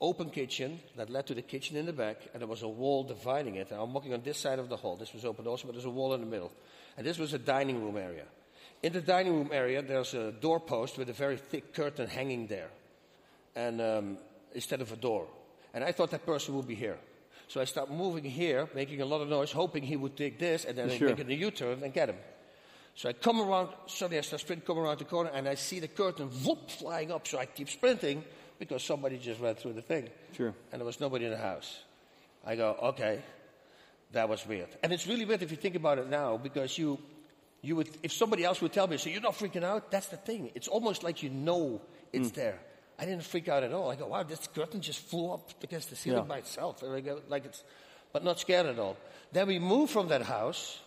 [0.00, 3.04] open kitchen that led to the kitchen in the back, and there was a wall
[3.04, 3.70] dividing it.
[3.70, 4.96] And I'm walking on this side of the hall.
[4.96, 6.52] This was open also, but there's a wall in the middle.
[6.96, 8.24] And this was a dining room area.
[8.82, 12.70] In the dining room area, there's a doorpost with a very thick curtain hanging there,
[13.54, 14.18] and um,
[14.54, 15.26] instead of a door.
[15.74, 16.98] And I thought that person would be here.
[17.48, 20.64] So I start moving here, making a lot of noise, hoping he would take this,
[20.64, 21.08] and then Sure.
[21.08, 22.16] making a U-turn and get him.
[22.94, 25.80] So I come around, suddenly I start sprinting, come around the corner, and I see
[25.80, 27.26] the curtain whoop flying up.
[27.26, 28.24] So I keep sprinting
[28.60, 30.08] because somebody just ran through the thing.
[30.36, 30.54] Sure.
[30.70, 31.80] And there was nobody in the house.
[32.46, 33.20] I go, okay,
[34.12, 34.68] that was weird.
[34.82, 36.98] And it's really weird if you think about it now because you,
[37.62, 40.18] you would, if somebody else would tell me, so you're not freaking out, that's the
[40.18, 40.50] thing.
[40.54, 41.80] It's almost like you know
[42.12, 42.34] it's hmm.
[42.36, 42.58] there.
[42.98, 43.90] I didn't freak out at all.
[43.90, 46.28] I go, wow, this curtain just flew up against the ceiling Yeah.
[46.28, 46.82] by itself.
[46.82, 47.64] And I go, like it's,
[48.12, 48.98] but not scared at all.
[49.32, 50.78] Then we moved from that house.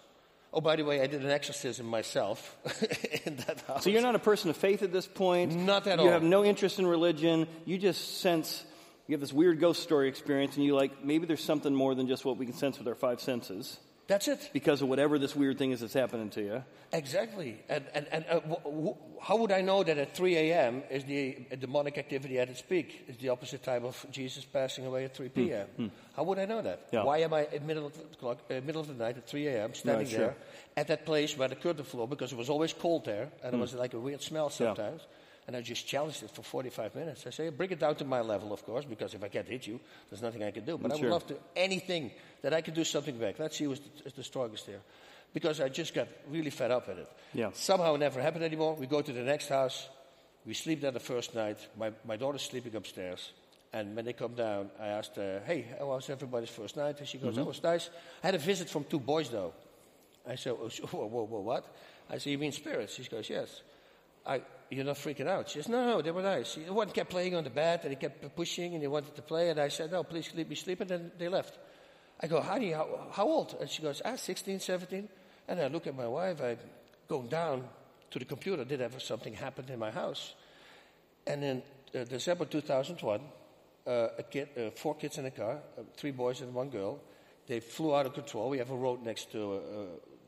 [0.54, 2.56] Oh, by the way, I did an exorcism myself
[3.26, 3.84] in that house.
[3.84, 5.56] So you're not a person of faith at this point.
[5.56, 6.06] Not at you all.
[6.06, 7.48] You have no interest in religion.
[7.66, 8.64] You just sense
[9.08, 12.08] you have this weird ghost story experience, and you like maybe there's something more than
[12.08, 14.50] just what we can sense with our five senses That's it.
[14.54, 16.64] because of whatever this weird thing is that's happening to you.
[16.92, 17.58] Exactly.
[17.70, 20.84] And, and, and uh, wh- wh- how would I know that at 3 a.m.
[20.92, 23.06] is the demonic activity at its peak?
[23.08, 25.90] Is the opposite time of Jesus passing away at 3 p.m.
[26.16, 26.88] How would I know that?
[26.90, 26.96] Hmm.
[26.98, 27.04] Yeah.
[27.06, 29.48] Why am I in middle of the clock, uh, middle of the night at 3
[29.48, 29.74] a.m.
[29.74, 30.20] standing Right, sure.
[30.20, 30.36] there
[30.76, 33.60] at that place where the curtain flew because it was always cold there and Hmm.
[33.60, 35.02] it was like a weird smell sometimes.
[35.46, 37.28] And I just challenged it for 45 minutes.
[37.28, 39.68] I say, bring it down to my level, of course, because if I can't hit
[39.68, 39.80] you,
[40.10, 40.78] there's nothing I can do.
[40.78, 43.40] But I would love to anything that I could do something back.
[43.40, 44.80] Let's see who's the, the strongest there.
[45.34, 47.10] Because I just got really fed up with it.
[47.34, 47.50] Yeah.
[47.54, 48.76] Somehow it never happened anymore.
[48.76, 49.90] We go to the next house.
[50.46, 51.58] We sleep there the first night.
[51.78, 53.32] My, my daughter's sleeping upstairs.
[53.74, 57.00] And when they come down, I asked her, hey, how was everybody's first night?
[57.00, 57.48] And she goes, that mm-hmm.
[57.48, 57.90] was nice.
[58.24, 59.54] I had a visit from two boys, though.
[60.30, 61.76] I said, oh, whoa, whoa, whoa, what?
[62.10, 62.94] I said, you mean spirits?
[62.94, 63.62] She goes, yes.
[64.26, 64.42] I,
[64.76, 65.50] you're not freaking out.
[65.50, 66.56] She says, no, no, they were nice.
[66.56, 69.22] The one kept playing on the bed, and he kept pushing, and he wanted to
[69.22, 69.50] play.
[69.50, 70.82] And I said, no, please let me sleep.
[70.82, 71.58] And then they left.
[72.20, 73.56] I go, honey, how, how old?
[73.60, 75.10] And she goes, ah, 16, 17.
[75.48, 76.42] And I look at my wife.
[76.42, 76.58] I
[77.08, 77.64] go down
[78.12, 78.64] to the computer.
[78.64, 80.36] Did ever something happen in my house?
[81.28, 83.22] And in uh, December 2001,
[83.86, 87.00] uh, a kid, uh, four kids in a car, uh, three boys and one girl.
[87.48, 88.50] They flew out of control.
[88.50, 89.62] We have a road next to,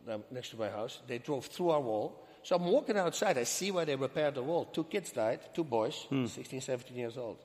[0.09, 0.99] uh, uh, next to my house.
[1.07, 2.24] They drove through our wall.
[2.45, 3.39] So I'm walking outside.
[3.39, 4.65] I see where they repaired the wall.
[4.65, 7.37] Two kids died, two boys, 16, 17 years old.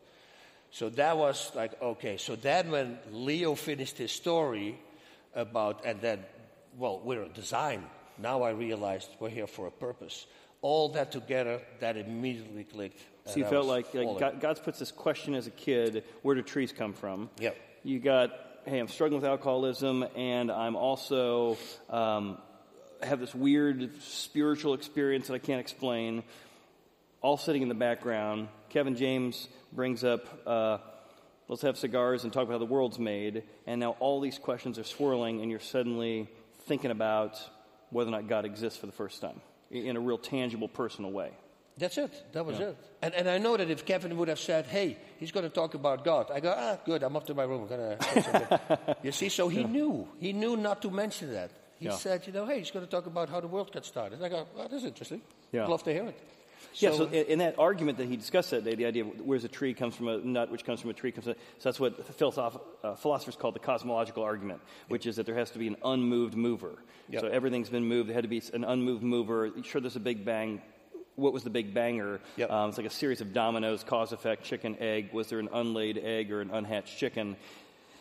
[0.73, 2.19] So that was like, okay.
[2.19, 4.79] So then when Leo finished his story
[5.35, 6.23] about, and then,
[6.77, 7.83] well, we're a design.
[8.19, 10.27] Now I realized we're here for a purpose.
[10.61, 13.01] All that together, that immediately clicked.
[13.25, 14.19] So you felt like, like.
[14.19, 17.31] God, God's puts this question as a kid: Where do trees come from?
[17.39, 17.57] Yep.
[17.85, 18.33] You got,
[18.67, 21.57] hey, I'm struggling with alcoholism, and I'm also
[21.89, 22.37] um,
[23.03, 26.23] have this weird spiritual experience that I can't explain.
[27.21, 28.49] All sitting in the background.
[28.71, 30.79] Kevin James brings up, uh,
[31.49, 33.43] let's have cigars and talk about how the world's made.
[33.67, 36.29] And now all these questions are swirling, and you're suddenly
[36.63, 37.39] thinking about
[37.91, 41.31] whether or not God exists for the first time in a real tangible, personal way.
[41.81, 42.33] That's it.
[42.33, 42.77] That was it.
[43.01, 45.75] And, and I know that if Kevin would have said, hey, he's going to talk
[45.75, 47.63] about God, I go, ah, good, I'm up to my room.
[47.63, 48.97] I'm to.
[49.03, 50.07] you see, so he knew.
[50.19, 51.51] He knew not to mention that.
[51.81, 51.93] He Yeah.
[51.93, 54.17] said, you know, hey, he's going to talk about how the world got started.
[54.17, 55.23] And I go, oh, that's interesting.
[55.51, 55.65] Yeah.
[55.65, 56.15] I'd love to hear it.
[56.75, 59.45] Yeah, so in in that argument that he discussed that day, the idea of where's
[59.45, 61.35] a tree comes from a nut, which comes from a tree comes from.
[61.59, 65.51] So that's what philosoph- uh, philosophers call the cosmological argument, which is that there has
[65.53, 66.75] to be an unmoved mover.
[67.09, 67.23] Yep.
[67.23, 68.09] So everything's been moved.
[68.11, 69.51] There had to be an unmoved mover.
[69.65, 70.61] Sure, there's a big bang.
[71.17, 72.21] What was the big banger?
[72.37, 72.51] Yep.
[72.51, 75.13] Um, it's like a series of dominoes, cause effect, chicken, egg.
[75.15, 77.37] Was there an unlaid egg or an unhatched chicken?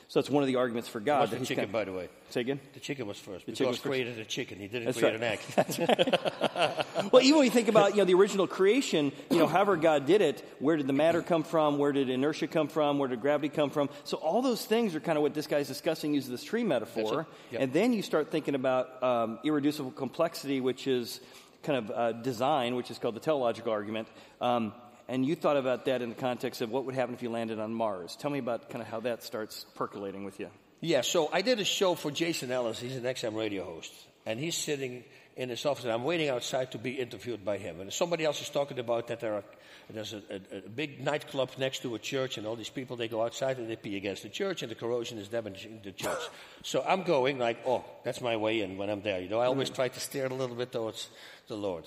[0.09, 1.19] So it's one of the arguments for God.
[1.19, 2.09] What's that the chicken, kind by the way?
[2.31, 2.59] Say again.
[2.73, 3.45] The chicken was first.
[3.45, 3.85] The chicken was first.
[3.85, 4.57] created a chicken.
[4.57, 5.39] He didn't That's create right.
[5.57, 6.39] an egg.
[6.55, 6.85] right.
[7.13, 10.05] Well, even when you think about you know the original creation, you know however God
[10.07, 11.77] did it, where did the matter come from?
[11.77, 12.97] Where did inertia come from?
[12.97, 13.89] Where did gravity come from?
[14.03, 17.25] So all those things are kind of what this guy's discussing using this tree metaphor,
[17.51, 17.61] Yep.
[17.61, 21.21] and then you start thinking about um, irreducible complexity, which is
[21.63, 24.07] kind of uh, design, which is called the teleological argument.
[24.41, 24.73] Um,
[25.09, 27.59] and you thought about that in the context of what would happen if you landed
[27.59, 28.15] on Mars.
[28.15, 30.49] Tell me about kind of how that starts percolating with you.
[30.81, 32.79] Yeah, so I did a show for Jason Ellis.
[32.79, 33.91] He's an XM radio host.
[34.25, 35.03] And he's sitting
[35.35, 37.79] in his office, and I'm waiting outside to be interviewed by him.
[37.79, 39.43] And somebody else is talking about that there are,
[39.89, 43.07] there's a, a, a big nightclub next to a church, and all these people, they
[43.07, 46.21] go outside and they pee against the church, and the corrosion is damaging the church.
[46.61, 49.19] so I'm going like, oh, that's my way in when I'm there.
[49.19, 49.75] You know, I always mm-hmm.
[49.75, 51.09] try to steer a little bit towards
[51.47, 51.85] the Lord.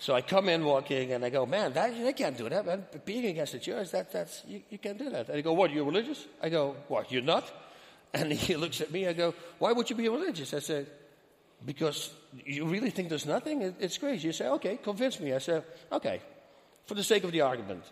[0.00, 2.84] So I come in walking and I go, man, that, they can't do that, man.
[3.04, 5.26] Being against the church, that, that's, you, you can't do that.
[5.26, 6.24] And he go, what, you're religious?
[6.40, 7.50] I go, what, you're not?
[8.14, 10.54] And he looks at me, I go, why would you be religious?
[10.54, 10.86] I said,
[11.66, 12.12] because
[12.46, 13.62] you really think there's nothing?
[13.62, 14.28] It, it's crazy.
[14.28, 15.32] You say, okay, convince me.
[15.34, 16.20] I said, okay,
[16.86, 17.82] for the sake of the argument,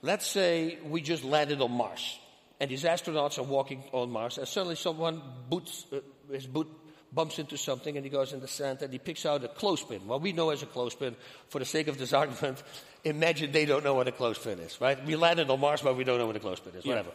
[0.00, 2.18] let's say we just landed on Mars.
[2.58, 6.68] And these astronauts are walking on Mars, and suddenly someone boots, uh, his boot
[7.12, 10.06] bumps into something, and he goes in the sand, and he picks out a clothespin.
[10.06, 11.16] What we know as a clothespin,
[11.48, 12.62] for the sake of this argument,
[13.04, 15.04] imagine they don't know what a clothespin is, right?
[15.04, 17.10] We landed on Mars, but we don't know what a clothespin is, whatever.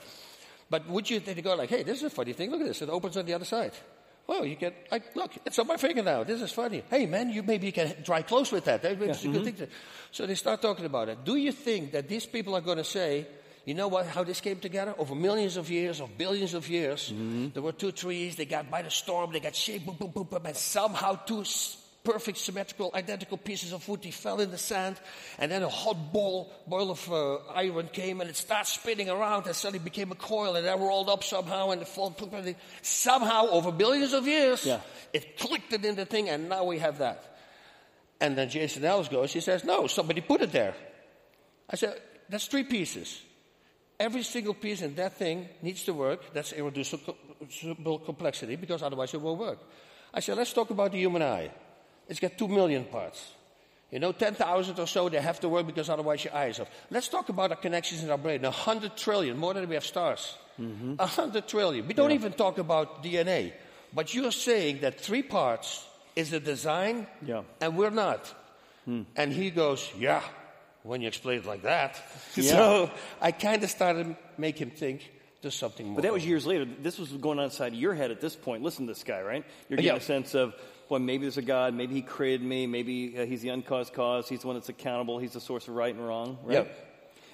[0.70, 2.82] But would you then go like, hey, this is a funny thing, look at this,
[2.82, 3.74] it opens on the other side.
[4.28, 6.24] Well, you get, I, look, it's on my finger now.
[6.24, 6.84] This is funny.
[6.90, 8.84] Hey, man, you maybe you can dry clothes with that.
[8.84, 9.44] Maybe it's a good mm-hmm.
[9.44, 9.70] thing to-
[10.12, 11.24] So they start talking about it.
[11.24, 13.28] Do you think that these people are going to say,
[13.66, 14.94] you know what, how this came together?
[14.98, 17.12] Over millions of years, or billions of years,
[17.54, 20.28] there were two trees, they got by the storm, they got shaped, boom, boom, boom,
[20.30, 24.60] boom, and somehow two s- perfect, symmetrical, identical pieces of wood, they fell in the
[24.60, 24.96] sand,
[25.40, 29.48] and then a hot ball, boil of uh, iron came, and it started spinning around,
[29.48, 32.16] and suddenly became a coil, and then rolled up somehow, and the fall,
[32.84, 34.82] somehow, over billions of years, Yeah.
[35.14, 37.38] it clicked it in the thing, and now we have that.
[38.22, 40.76] And then Jason Ellis goes, he says, no, somebody put it there.
[41.68, 42.00] I said,
[42.30, 43.20] that's three pieces.
[44.00, 46.34] Every single piece in that thing needs to work.
[46.34, 49.60] That's irreducible complexity because otherwise it won't work.
[50.14, 51.52] I said, let's talk about the human eye.
[52.08, 53.32] It's got two million parts.
[53.92, 56.70] You know, 10,000 or so, they have to work because otherwise your eyes is off.
[56.92, 58.44] Let's talk about our connections in our brain.
[58.44, 60.36] A 100 trillion, more than we have stars.
[60.60, 60.94] Mm-hmm.
[61.00, 61.88] A 100 trillion.
[61.88, 63.54] We don't even talk about DNA.
[63.94, 67.44] But you're saying that three parts is a design, Yeah.
[67.62, 68.34] and we're not.
[68.86, 69.04] Hmm.
[69.16, 70.22] And he goes, Yeah,
[70.86, 72.02] when you explain it like that.
[72.36, 72.52] Yeah.
[72.52, 75.10] So I kind of started to make him think
[75.42, 75.96] there's something more.
[75.96, 76.66] But that was years later.
[76.66, 78.62] This was going on inside your head at this point.
[78.64, 79.46] Listen to this guy, right?
[79.70, 79.98] You're getting Yeah.
[79.98, 80.54] a sense of,
[80.90, 81.74] well, maybe there's a God.
[81.74, 82.68] Maybe he created me.
[82.68, 84.28] Maybe uh, he's the uncaused cause.
[84.28, 85.18] He's the one that's accountable.
[85.20, 86.66] He's the source of right and wrong, right?
[86.68, 86.72] Yeah.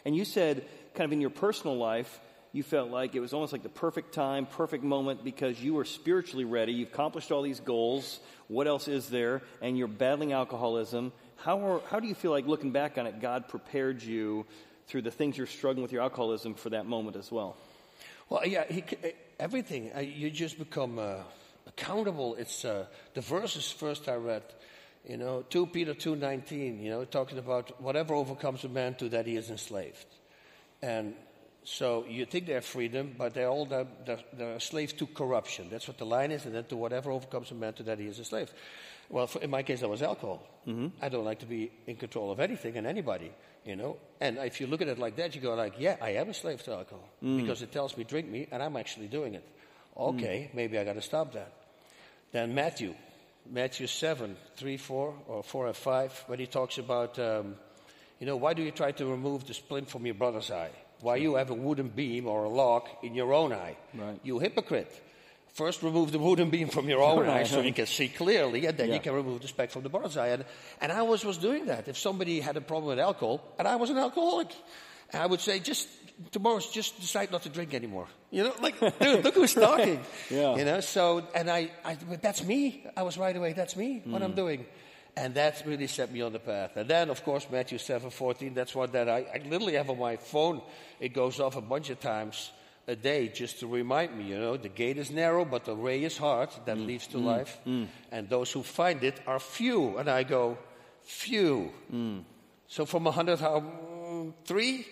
[0.05, 2.19] And you said, kind of in your personal life,
[2.53, 5.85] you felt like it was almost like the perfect time, perfect moment because you were
[5.85, 6.73] spiritually ready.
[6.73, 8.19] You've accomplished all these goals.
[8.49, 9.41] What else is there?
[9.61, 11.11] And you're battling alcoholism.
[11.43, 14.45] How, how do you feel like looking back on it, God prepared you
[14.87, 17.57] through the things you're struggling with your alcoholism for that moment as well?
[18.29, 18.83] Well, yeah, he,
[19.39, 19.91] everything.
[19.95, 21.15] Uh, you just become uh,
[21.65, 22.35] accountable.
[22.35, 24.43] It's uh, the verses first I read.
[25.07, 29.25] You know, 2 Peter 2.19, you know, talking about whatever overcomes a man to that
[29.25, 30.05] he is enslaved.
[30.83, 31.15] And
[31.63, 35.69] so you think they're freedom, but they're all they're, they're, they're a slave to corruption.
[35.71, 38.05] That's what the line is, and then to whatever overcomes a man to that he
[38.05, 38.53] is enslaved.
[39.11, 40.41] Well, for, in my case, that was alcohol.
[40.65, 40.87] Mm-hmm.
[41.01, 43.31] I don't like to be in control of anything and anybody,
[43.65, 43.97] you know.
[44.21, 46.33] And if you look at it like that, you go like, yeah, I am a
[46.33, 47.41] slave to alcohol mm.
[47.41, 49.43] because it tells me drink me, and I'm actually doing it.
[49.97, 50.15] Mm.
[50.15, 51.51] Okay, maybe I got to stop that.
[52.31, 52.95] Then Matthew,
[53.49, 57.55] Matthew 7, 3, 4, or 4 and 5, when he talks about, um,
[58.19, 60.71] you know, why do you try to remove the splint from your brother's eye?
[61.01, 63.75] Why you have a wooden beam or a log in your own eye?
[63.93, 64.19] Right.
[64.23, 64.93] You hypocrite.
[65.53, 68.77] First remove the wooden beam from your own eye so you can see clearly, and
[68.77, 68.93] then Yeah.
[68.95, 70.29] you can remove the speck from the brother's eye.
[70.29, 70.45] And,
[70.79, 71.89] and I always was doing that.
[71.89, 74.47] If somebody had a problem with alcohol, and I was an alcoholic,
[75.13, 75.89] I would say, just
[76.31, 78.07] tomorrow, just decide not to drink anymore.
[78.29, 79.99] You know, like, dude, look who's talking.
[80.29, 80.55] Yeah.
[80.55, 82.85] You know, so, and I, I, that's me.
[82.95, 84.37] I was right away, that's me, what I'm mm.
[84.37, 84.65] doing.
[85.17, 86.77] And that really set me on the path.
[86.77, 89.99] And then, of course, Matthew 7 14, that's one that I, I literally have on
[89.99, 90.61] my phone.
[91.01, 92.51] It goes off a bunch of times
[92.87, 96.03] a day just to remind me, you know, the gate is narrow, but the way
[96.03, 97.59] is hard that mm, leads to mm, life.
[97.65, 97.87] Mm.
[98.11, 99.97] And those who find it are few.
[99.97, 100.57] And I go,
[101.03, 101.71] few.
[102.67, 104.87] So from 100, how, mm, three?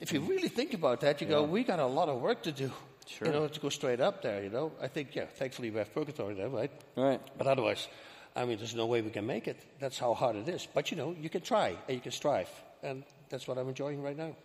[0.00, 2.52] If you really think about that, you go, we got a lot of work to
[2.52, 2.72] do.
[3.06, 3.28] Sure.
[3.28, 4.72] You know, to go straight up there, you know.
[4.80, 6.70] I think, yeah, thankfully we have purgatory there, right?
[6.96, 7.20] Right.
[7.36, 7.88] But otherwise,
[8.36, 9.60] I mean, there's no way we can make it.
[9.80, 10.66] That's how hard it is.
[10.72, 12.48] But you know, you can try and you can strive.
[12.82, 14.36] And that's what I'm enjoying right now.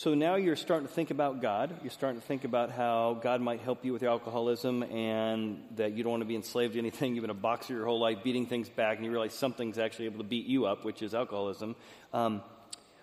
[0.00, 1.78] So now you're starting to think about God.
[1.82, 5.92] You're starting to think about how God might help you with your alcoholism and that
[5.92, 7.14] you don't want to be enslaved to anything.
[7.14, 10.06] You've been a boxer your whole life, beating things back, and you realize something's actually
[10.06, 11.76] able to beat you up, which is alcoholism.
[12.14, 12.40] Um,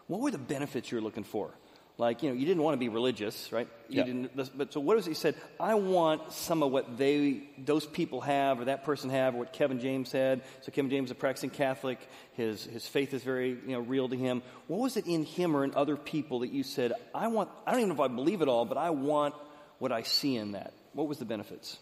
[0.07, 1.51] what were the benefits you're looking for?
[1.99, 3.67] Like, you know, you didn't want to be religious, right?
[3.89, 4.03] You Yeah.
[4.05, 5.11] didn't, but so what was it?
[5.11, 9.33] He said, I want some of what they, those people have, or that person have,
[9.33, 10.43] or what Kevin James had.
[10.61, 11.97] So Kevin James is a practicing Catholic.
[12.33, 14.43] His, his faith is very, you know, real to him.
[14.67, 17.71] What was it in him or in other people that you said, I want, I
[17.71, 19.33] don't even know if I believe it all, but I want
[19.79, 20.73] what I see in that?
[20.93, 21.79] What was the benefits?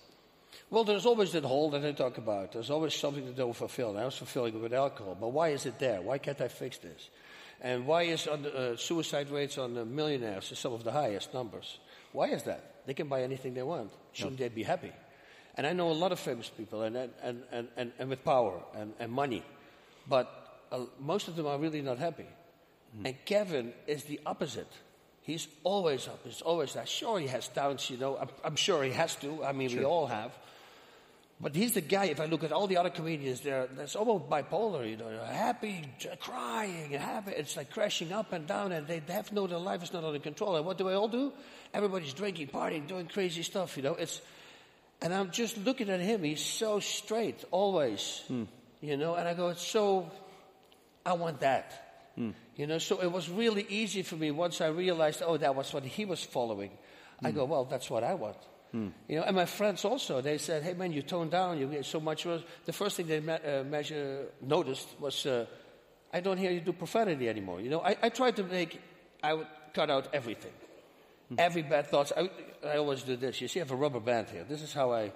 [0.69, 2.53] Well, there's always that hole that I talk about.
[2.53, 3.97] There's always something that don't fulfill.
[3.97, 5.17] I was fulfilling it with alcohol.
[5.19, 6.01] But why is it there?
[6.01, 7.09] Why can't I fix this?
[7.61, 11.33] And why is on the, uh, suicide rates on the millionaires some of the highest
[11.33, 11.79] numbers?
[12.11, 12.85] Why is that?
[12.85, 13.91] They can buy anything they want.
[14.13, 14.91] Shouldn't they be happy?
[15.55, 18.61] And I know a lot of famous people and, and, and, and, and, with power
[18.75, 19.43] and, and money.
[20.07, 20.29] But
[20.71, 22.27] uh, most of them are really not happy.
[23.03, 24.71] And Kevin is the opposite.
[25.21, 26.19] He's always up.
[26.23, 26.87] He's always that.
[26.87, 28.15] Sure, he has downs, you know.
[28.17, 29.43] I'm, I'm sure he has to.
[29.43, 30.31] I mean, we all have.
[31.39, 34.29] But he's the guy, if I look at all the other comedians, they're, they're almost
[34.29, 35.09] bipolar, you know.
[35.09, 35.83] They're happy,
[36.21, 37.31] crying, happy.
[37.31, 40.19] It's like crashing up and down, and they have no, their life is not under
[40.19, 40.55] control.
[40.55, 41.33] And what do they all do?
[41.73, 43.95] Everybody's drinking, partying, doing crazy stuff, you know.
[43.95, 44.21] It's,
[45.01, 46.23] and I'm just looking at him.
[46.23, 48.43] He's so straight, always, hmm.
[48.79, 49.15] you know.
[49.15, 50.09] And I go, it's so,
[51.05, 52.13] I want that.
[52.15, 52.31] Hmm.
[52.55, 55.73] You know, so it was really easy for me once I realized, oh, that was
[55.73, 56.71] what he was following.
[57.21, 57.35] I hmm.
[57.35, 58.37] go, well, that's what I want.
[58.73, 61.85] You know, and my friends also, they said, hey man, you tone down, you get
[61.85, 62.41] so much worse.
[62.65, 65.45] The first thing they me- uh, measure, noticed was, uh,
[66.11, 67.61] I don't hear you do profanity anymore.
[67.61, 68.81] You know, I, I tried to make,
[69.23, 70.51] I would cut out everything.
[71.37, 72.11] Every bad thoughts.
[72.15, 72.29] I,
[72.67, 73.41] I always do this.
[73.41, 74.43] You see, I have a rubber band here.
[74.47, 75.11] This is how I,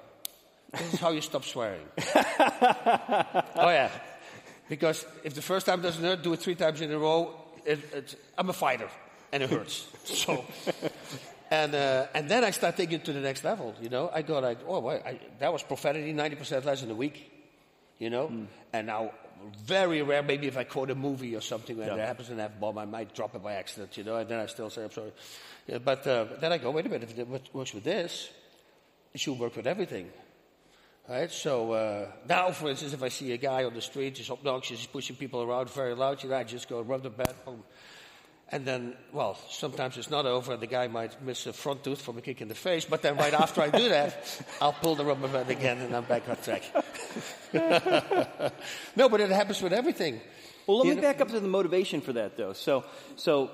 [0.72, 1.86] this is how you stop swearing.
[1.98, 3.92] oh yeah.
[4.68, 7.36] Because if the first time doesn't hurt, do it three times in a row.
[7.66, 8.90] It, it's, I'm a fighter,
[9.32, 9.88] and it hurts.
[10.06, 10.46] so,
[11.52, 13.76] and uh, and then I start taking it to the next level.
[13.82, 16.92] You know, I go like, oh, wait, I, that was profanity, ninety percent less in
[16.92, 17.32] a week.
[17.98, 18.32] You know,
[18.72, 19.12] and now
[19.66, 20.24] very rare.
[20.24, 22.86] Maybe if I quote a movie or something and there happens an f bomb, I
[22.86, 23.98] might drop it by accident.
[23.98, 25.12] You know, and then I still say I'm sorry.
[25.68, 27.10] Yeah, but uh, then I go, wait a minute.
[27.12, 28.30] If it works with this,
[29.14, 30.10] it should work with everything.
[31.10, 31.32] Right?
[31.32, 34.78] So uh, now, for instance, if I see a guy on the street, he's obnoxious,
[34.78, 37.64] he's pushing people around very loud, you know, I just go rub the bat, boom.
[38.52, 42.18] And then, well, sometimes it's not over, the guy might miss a front tooth from
[42.18, 44.16] a kick in the face, but then right after I do that,
[44.62, 46.64] I'll pull the rubber band again and I'm back on track.
[48.96, 50.20] no, but it happens with everything.
[50.66, 52.54] Well, let You me know- back up to the motivation for that, though.
[52.54, 52.86] So,
[53.18, 53.52] so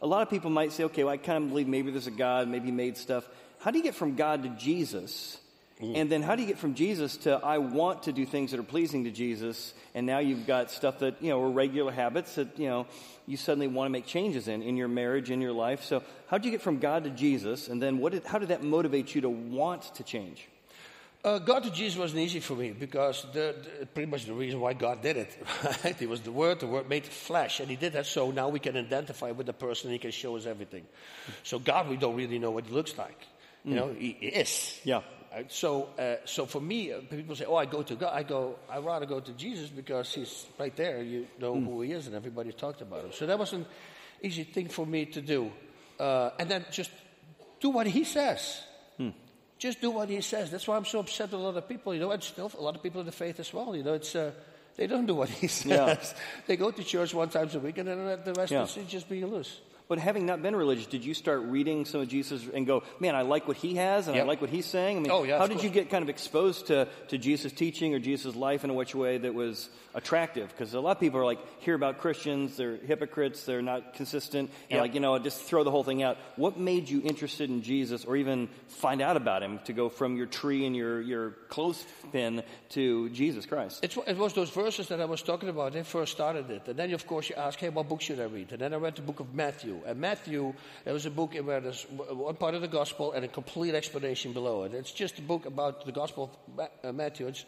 [0.00, 2.12] a lot of people might say, okay, well, I kind of believe maybe there's a
[2.12, 3.28] God, maybe he made stuff.
[3.60, 5.38] How do you get from God to Jesus?
[5.80, 5.96] Mm.
[5.96, 8.60] And then how do you get from Jesus to I want to do things that
[8.60, 9.74] are pleasing to Jesus?
[9.94, 12.86] And now you've got stuff that, you know, are regular habits that, you know,
[13.26, 15.84] you suddenly want to make changes in, in your marriage, in your life.
[15.84, 17.68] So how do you get from God to Jesus?
[17.68, 20.48] And then what did, how did that motivate you to want to change?
[21.26, 24.60] Uh, God to Jesus wasn't easy for me because the, the, pretty much the reason
[24.60, 25.36] why God did it,
[25.84, 26.00] right?
[26.00, 28.60] It was the Word, the Word made flesh, and He did that so now we
[28.60, 30.82] can identify with the person, and He can show us everything.
[31.26, 31.32] Hmm.
[31.42, 33.26] So God, we don't really know what He looks like.
[33.64, 33.76] You hmm.
[33.76, 34.78] know, He is.
[34.84, 35.00] Yeah.
[35.48, 38.56] So, uh, so for me, uh, people say, "Oh, I go to God." I go,
[38.70, 41.02] I rather go to Jesus because He's right there.
[41.02, 43.12] You know who He is, and everybody talked about Him.
[43.12, 43.66] So that was an
[44.22, 45.50] easy thing for me to do,
[46.00, 46.90] uh, and then just
[47.60, 48.62] do what He says.
[49.58, 50.50] Just do what he says.
[50.50, 51.94] That's why I'm so upset with a lot of people.
[51.94, 53.74] You know, and still a lot of people in the faith as well.
[53.74, 54.32] You know, it's uh,
[54.76, 55.64] they don't do what he says.
[55.66, 55.96] Yeah.
[56.46, 58.64] They go to church one times a week, and then the rest Yeah.
[58.64, 59.58] is just being loose.
[59.88, 63.14] But having not been religious, did you start reading some of Jesus and go, man,
[63.14, 64.96] I like what he has and I like what he's saying?
[64.96, 65.64] I mean, Oh, yeah, how did course.
[65.64, 68.96] you get kind of exposed to, to Jesus' teaching or Jesus' life in a which
[68.96, 70.48] way that was attractive?
[70.48, 74.50] Because a lot of people are like, hear about Christians, they're hypocrites, they're not consistent.
[74.70, 74.80] Yep.
[74.80, 76.16] like, you know, just throw the whole thing out.
[76.34, 80.16] What made you interested in Jesus or even find out about him to go from
[80.16, 83.84] your tree and your, your clothespin to Jesus Christ?
[83.84, 85.74] It's, it was those verses that I was talking about.
[85.74, 88.24] They first started it, and then of course you ask, "Hey, what book should I
[88.24, 89.75] read?" And then I read the book of Matthew.
[89.84, 93.28] And Matthew, there was a book where there's one part of the gospel and a
[93.28, 94.72] complete explanation below it.
[94.74, 97.26] It's just a book about the gospel of uh, Matthew.
[97.26, 97.44] It's,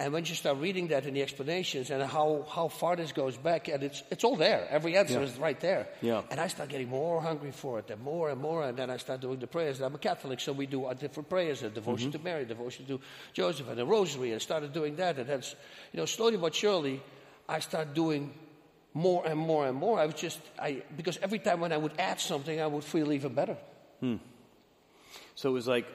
[0.00, 3.36] and when you start reading that in the explanations and how, how far this goes
[3.36, 4.64] back, and it's, it's all there.
[4.70, 5.26] Every answer Yeah.
[5.26, 5.88] is right there.
[6.00, 6.22] Yeah.
[6.30, 8.98] And I start getting more hungry for it, and more and more, and then I
[8.98, 9.78] start doing the prayers.
[9.78, 12.86] And I'm a Catholic, so we do our different prayers: a devotion to Mary, devotion
[12.86, 13.00] to
[13.32, 14.30] Joseph, and a rosary.
[14.30, 15.56] And started doing that, and that's,
[15.92, 17.02] you know, slowly but surely,
[17.48, 18.30] I start doing
[18.94, 19.98] more and more and more.
[20.00, 23.12] I was just, I because every time when I would add something, I would feel
[23.12, 23.56] even better.
[24.00, 24.16] Hmm.
[25.34, 25.86] So it was like,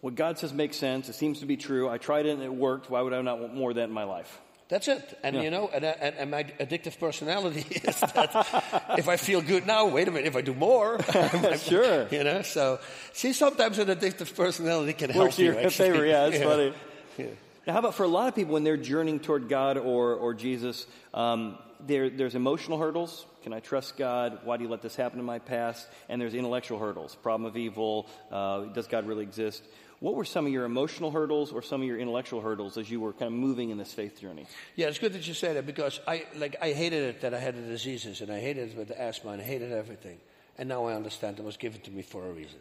[0.00, 1.08] what God says makes sense.
[1.08, 1.88] It seems to be true.
[1.88, 2.88] I tried it and it worked.
[2.90, 4.38] Why would I not want more of that in my life?
[4.68, 5.18] That's it.
[5.22, 5.42] And Yeah.
[5.42, 9.86] you know, and, and, and my addictive personality is that if I feel good now,
[9.86, 11.00] wait a minute, if I do more,
[11.56, 12.06] Sure.
[12.10, 12.42] you know.
[12.42, 12.78] So,
[13.14, 15.52] see, sometimes an addictive personality can help Works to you.
[15.52, 15.90] your actually.
[15.90, 16.04] favor.
[16.06, 16.74] Yeah, that's funny.
[17.16, 17.26] Yeah.
[17.68, 20.32] Now, how about for a lot of people when they're journeying toward God or, or
[20.32, 23.26] Jesus, um, there, there's emotional hurdles.
[23.42, 24.38] Can I trust God?
[24.44, 25.86] Why do you let this happen in my past?
[26.08, 27.14] And there's intellectual hurdles.
[27.16, 28.08] Problem of evil.
[28.32, 29.62] Uh, does God really exist?
[30.00, 33.00] What were some of your emotional hurdles or some of your intellectual hurdles as you
[33.00, 34.46] were kind of moving in this faith journey?
[34.74, 37.38] Yeah, it's good that you say that because I like I hated it that I
[37.38, 40.18] had the diseases and I hated it with the asthma and I hated everything.
[40.56, 42.60] And now I understand it was given to me for a reason.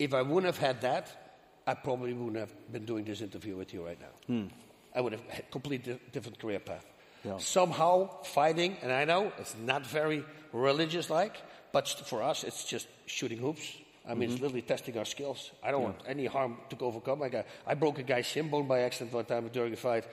[0.00, 1.25] If I wouldn't have had that,
[1.66, 4.34] I probably wouldn't have been doing this interview with you right now.
[4.34, 4.46] Hmm.
[4.94, 6.86] I would have had a completely different career path.
[7.24, 7.38] Yeah.
[7.38, 11.36] Somehow fighting, and I know it's not very religious like,
[11.72, 13.76] but for us it's just shooting hoops.
[14.08, 14.42] I mean, it's mm-hmm.
[14.44, 15.50] literally testing our skills.
[15.64, 17.22] I don't want any harm to overcome.
[17.22, 20.04] I, got, I broke a guy's shin bone by accident one time during a fight.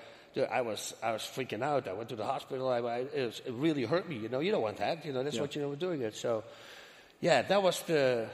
[0.49, 1.87] I was, I was freaking out.
[1.87, 2.67] I went to the hospital.
[2.69, 4.15] I, I, it, was, it really hurt me.
[4.15, 5.05] You know, you don't want that.
[5.05, 6.15] You know, that's what you know we're doing it.
[6.15, 6.43] So,
[7.21, 8.27] yeah, that was the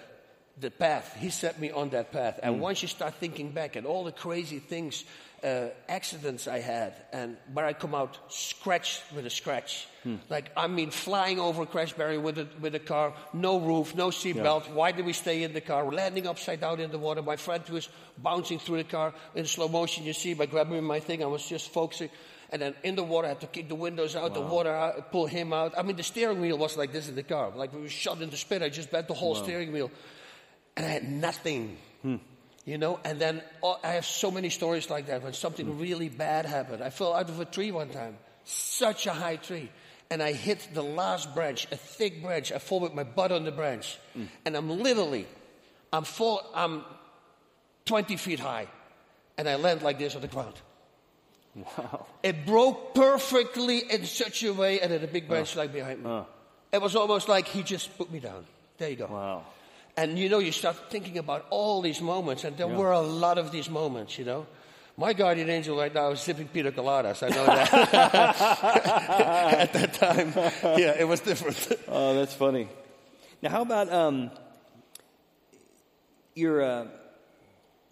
[0.60, 1.16] the path.
[1.20, 2.40] He set me on that path.
[2.44, 5.06] And once you start thinking back at all the crazy things,
[5.44, 9.88] uh, accidents I had, and where I come out scratched with a scratch.
[10.30, 13.96] Like, I mean, flying over a crash barrier with a, with a car, no roof,
[13.96, 14.72] no seatbelt.
[14.74, 15.86] Why did we stay in the car?
[15.92, 17.22] Landing upside down in the water.
[17.22, 20.06] My friend was bouncing through the car in slow motion.
[20.06, 22.10] You see, by grabbing my thing, I was just focusing.
[22.52, 25.12] And then in the water, I had to kick the windows out, the water out,
[25.12, 25.78] pull him out.
[25.78, 27.52] I mean, the steering wheel was like this in the car.
[27.56, 28.64] Like we were shot in the spit.
[28.64, 29.92] I just bent the whole steering wheel
[30.80, 31.78] and I had nothing.
[32.04, 32.20] You
[32.66, 35.80] You know, and then oh, I have so many stories like that when something hmm.
[35.80, 36.82] really bad happened.
[36.82, 39.70] I fell out of a tree one time, such a high tree,
[40.10, 42.54] and I hit the last branch, a thick branch.
[42.54, 44.26] I fall with my butt on the branch, hmm.
[44.46, 45.26] and I'm literally,
[45.92, 46.86] I'm full, I'm
[47.86, 48.68] 20 feet high,
[49.38, 50.56] and I land like this on the ground.
[51.56, 52.06] Wow.
[52.24, 56.24] It broke perfectly in such a way, and then a big branch like behind me.
[56.72, 58.46] It was almost like he just put me down.
[58.78, 59.08] There you go.
[59.08, 59.44] Wow.
[59.98, 63.38] And you know, you start thinking about all these moments, and there were a lot
[63.38, 64.48] of these moments, you know.
[65.00, 67.24] My guardian angel right now is sipping pina coladas.
[67.24, 67.74] I know that.
[69.60, 70.34] At that time,
[70.78, 71.80] yeah, it was different.
[71.88, 72.68] Oh, that's funny.
[73.42, 74.30] Now, how about um,
[76.36, 76.88] your uh,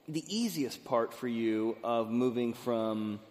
[0.10, 3.22] the easiest part for you of moving from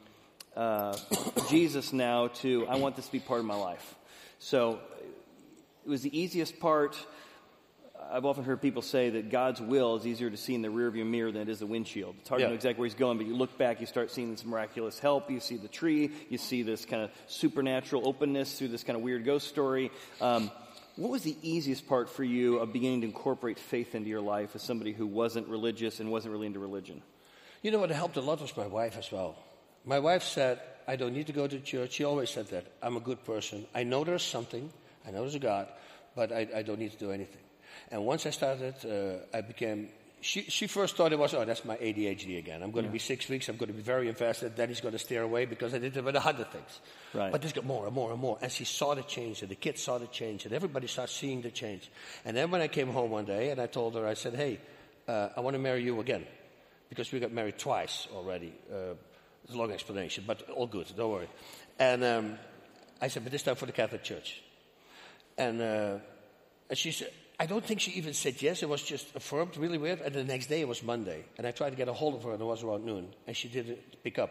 [0.57, 0.97] uh,
[1.51, 3.95] Jesus now to I want this to be part of my life?
[4.39, 4.81] So,
[5.85, 6.97] it was the easiest part.
[8.11, 11.07] I've often heard people say that God's will is easier to see in the rearview
[11.07, 12.17] mirror than it is the windshield.
[12.21, 12.47] It's hard Yeah.
[12.47, 14.99] to know exactly where He's going, but you look back, you start seeing this miraculous
[14.99, 15.31] help.
[15.31, 19.03] You see the tree, you see this kind of supernatural openness through this kind of
[19.03, 19.91] weird ghost story.
[20.21, 20.51] Um,
[20.97, 24.55] what was the easiest part for you of beginning to incorporate faith into your life
[24.55, 27.03] as somebody who wasn't religious and wasn't really into religion?
[27.63, 29.37] You know what helped a lot was my wife as well.
[29.85, 31.93] My wife said, I don't need to go to church.
[31.93, 32.67] She always said that.
[32.83, 33.67] I'm a good person.
[33.75, 34.73] I know there's something.
[35.07, 35.69] I know there's a God,
[36.15, 37.41] but I, I don't need to do anything.
[37.91, 39.89] And once I started, uh, I became.
[40.23, 42.63] She, she first thought it was, oh, that's my ADHD again.
[42.63, 43.49] I'm going to be six weeks.
[43.49, 44.57] I'm going to be very invested.
[44.57, 46.81] Then he's going to steer away because I did it with a hundred things.
[47.15, 47.31] Right.
[47.31, 48.39] But this got more and more and more.
[48.41, 51.43] And she saw the change, and the kids saw the change, and everybody started seeing
[51.43, 51.89] the change.
[52.25, 54.59] And then when I came home one day and I told her, I said, hey,
[55.07, 56.27] uh, I want to marry you again.
[56.89, 58.53] Because we got married twice already.
[58.73, 58.95] Uh,
[59.45, 61.29] it's a long explanation, but all good, don't worry.
[61.79, 62.39] And um,
[63.01, 64.43] I said, but this time for the Catholic Church.
[65.39, 65.99] And, uh,
[66.69, 68.63] and she said, I don't think she even said yes.
[68.63, 70.01] It was just affirmed, really weird.
[70.01, 71.25] And the next day it was Monday.
[71.37, 73.09] And I tried to get a hold of her, and it was around noon.
[73.27, 74.31] And she didn't pick up.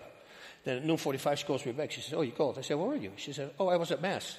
[0.64, 1.92] Then at noon 45, she calls me back.
[1.92, 2.58] She says, Oh, you called.
[2.58, 3.12] I said, Where were you?
[3.18, 4.38] She said, Oh, I was at Mass.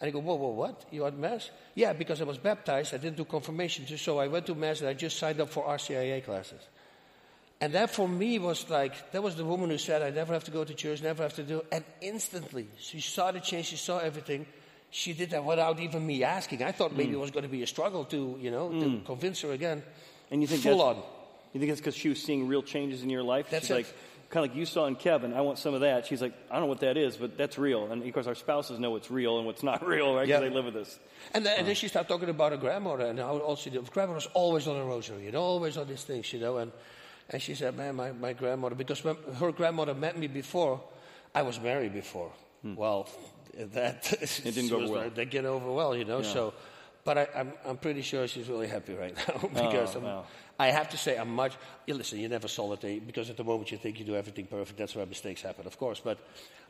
[0.00, 0.86] And I go, Whoa, whoa, what?
[0.92, 1.50] You at Mass?
[1.74, 2.94] Yeah, because I was baptized.
[2.94, 3.84] I didn't do confirmation.
[3.98, 6.60] So I went to Mass and I just signed up for RCIA classes.
[7.60, 10.44] And that for me was like, that was the woman who said, I never have
[10.44, 11.62] to go to church, never have to do.
[11.70, 14.46] And instantly, she saw the change, she saw everything.
[14.92, 16.62] She did that without even me asking.
[16.62, 17.14] I thought maybe hmm.
[17.16, 19.04] it was going to be a struggle to, you know, to hmm.
[19.04, 19.82] convince her again.
[20.30, 21.02] And you think Full on.
[21.54, 23.48] You think it's because she was seeing real changes in your life?
[23.50, 23.74] That's She's it.
[23.74, 23.94] like,
[24.28, 25.32] kind of like you saw in Kevin.
[25.32, 26.06] I want some of that.
[26.06, 27.90] She's like, I don't know what that is, but that's real.
[27.90, 30.26] And of course, our spouses know what's real and what's not real, right?
[30.26, 30.48] Because Yeah.
[30.48, 30.98] they live with us.
[31.32, 34.16] And then, and then she started talking about her grandmother and how also the grandmother
[34.16, 36.58] was always on a rosary, you know, always on these things, you know.
[36.58, 36.72] And,
[37.30, 40.82] and she said, man, my, my grandmother, because her grandmother met me before,
[41.34, 42.30] I was married before.
[42.62, 42.74] Hmm.
[42.74, 43.08] Well,
[43.58, 44.12] that.
[44.44, 45.10] It didn't go was well.
[45.10, 46.22] They get over well, you know.
[46.22, 46.54] So,
[47.04, 50.24] but I, I'm, I'm pretty sure she's really happy right now because I'm, Oh, wow.
[50.58, 51.54] I have to say I'm much.
[51.86, 54.46] You listen, you never solid a because at the moment you think you do everything
[54.46, 54.78] perfect.
[54.78, 56.00] That's where mistakes happen, of course.
[56.00, 56.18] But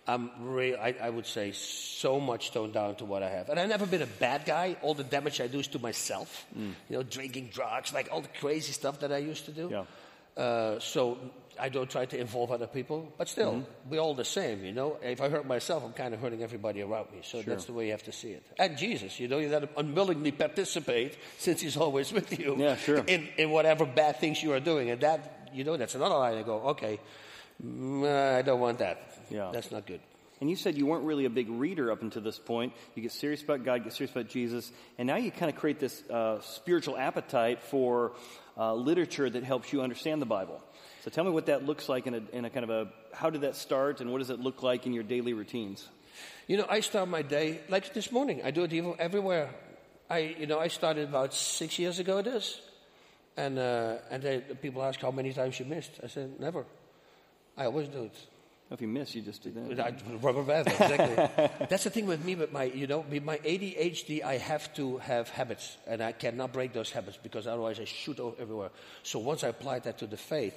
[0.07, 3.51] I'm really, I, I would say, so much toned down to what I have.
[3.51, 4.77] And I've never been a bad guy.
[4.83, 6.47] All the damage I do is to myself.
[6.59, 6.73] Mm.
[6.89, 9.69] You know, drinking drugs, like all the crazy stuff that I used to do.
[9.71, 10.43] Yeah.
[10.43, 11.19] Uh, so
[11.59, 13.91] I don't try to involve other people, but still, Mm-hmm.
[13.91, 14.99] we're all the same, you know.
[15.03, 17.21] If I hurt myself, I'm kind of hurting everybody around me.
[17.23, 18.43] So that's the way you have to see it.
[18.59, 22.57] And Jesus, you know, you got to unwillingly participate since He's always with you.
[22.59, 22.99] Yeah, sure.
[23.07, 26.39] In, in whatever bad things you are doing, and that, you know, that's another line.
[26.39, 26.99] I go, okay,
[27.65, 29.01] mm, I don't want that.
[29.31, 29.51] Yeah.
[29.53, 30.01] That's not good.
[30.41, 32.73] And you said you weren't really a big reader up until this point.
[32.97, 35.79] You get serious about God, get serious about Jesus, and now you kind of create
[35.79, 38.13] this uh, spiritual appetite for
[38.59, 40.61] uh, literature that helps you understand the Bible.
[41.03, 43.29] So tell me what that looks like in a, in a kind of a how
[43.29, 45.89] did that start, and what does it look like in your daily routines?
[46.47, 48.43] You know, I start my day like this morning.
[48.45, 49.51] I do it even everywhere.
[50.09, 52.19] I, you know, I started about six years ago.
[52.19, 52.61] It is,
[53.37, 55.99] and uh, and they, people ask how many times you missed.
[56.05, 56.65] I said never.
[57.57, 58.15] I always do it.
[58.71, 59.81] If you miss, you just do that.
[59.81, 61.67] I- Rubber band, exactly.
[61.69, 64.97] That's the thing with me, with my, you know, with my ADHD, I have to
[64.99, 68.71] have habits, and I cannot break those habits because otherwise I shoot everywhere.
[69.03, 70.57] So once I applied that to the faith,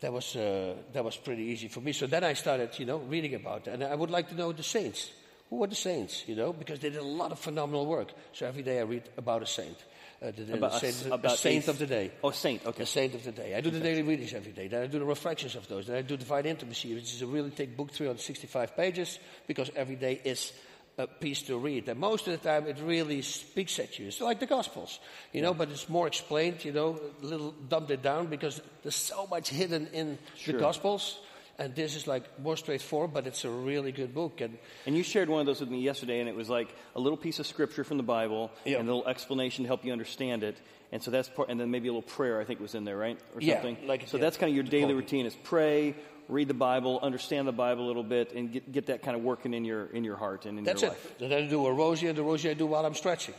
[0.00, 1.92] that was uh, that was pretty easy for me.
[1.92, 4.52] So then I started, you know, reading about it, and I would like to know
[4.52, 5.10] the saints.
[5.50, 6.24] Who were the saints?
[6.28, 8.08] You know, because they did a lot of phenomenal work.
[8.34, 9.76] So every day I read about a saint.
[10.20, 12.10] Uh, the, About a saint, s- a about saint of the day.
[12.24, 12.66] Oh, saint.
[12.66, 12.78] Okay.
[12.82, 13.54] The saint of the day.
[13.54, 14.66] I do the daily readings every day.
[14.66, 15.86] Then I do the reflections of those.
[15.86, 19.94] Then I do divine intimacy, which is a really thick book, 365 pages, because every
[19.94, 20.52] day is
[20.98, 21.88] a piece to read.
[21.88, 24.08] And most of the time, it really speaks at you.
[24.08, 24.98] It's like the Gospels,
[25.32, 28.96] you know, but it's more explained, you know, a little dumbed it down because there's
[28.96, 30.54] so much hidden in Sure.
[30.54, 31.20] the Gospels.
[31.60, 34.40] And this is like more straightforward, but it's a really good book.
[34.40, 37.00] And And you shared one of those with me yesterday, and it was like a
[37.00, 38.78] little piece of scripture from the Bible Yeah.
[38.78, 40.56] and a little explanation to help you understand it.
[40.92, 42.96] And so that's part, and then maybe a little prayer, I think was in there,
[42.96, 43.18] right?
[43.34, 43.86] Or Yeah, something.
[43.88, 45.94] like- so yeah, that's kind of your daily routine is pray,
[46.28, 49.22] read the Bible, understand the Bible a little bit, and get, get that kind of
[49.22, 50.94] working in your, in your heart and in That's your it.
[50.94, 51.18] life.
[51.18, 53.34] Then I do a rosary, and the rosary I do while I'm stretching.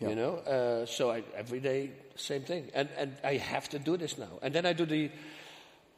[0.00, 0.08] Yeah.
[0.08, 2.70] You know, uh, so I, every day, same thing.
[2.74, 4.38] And, and I have to do this now.
[4.42, 5.10] And then I do the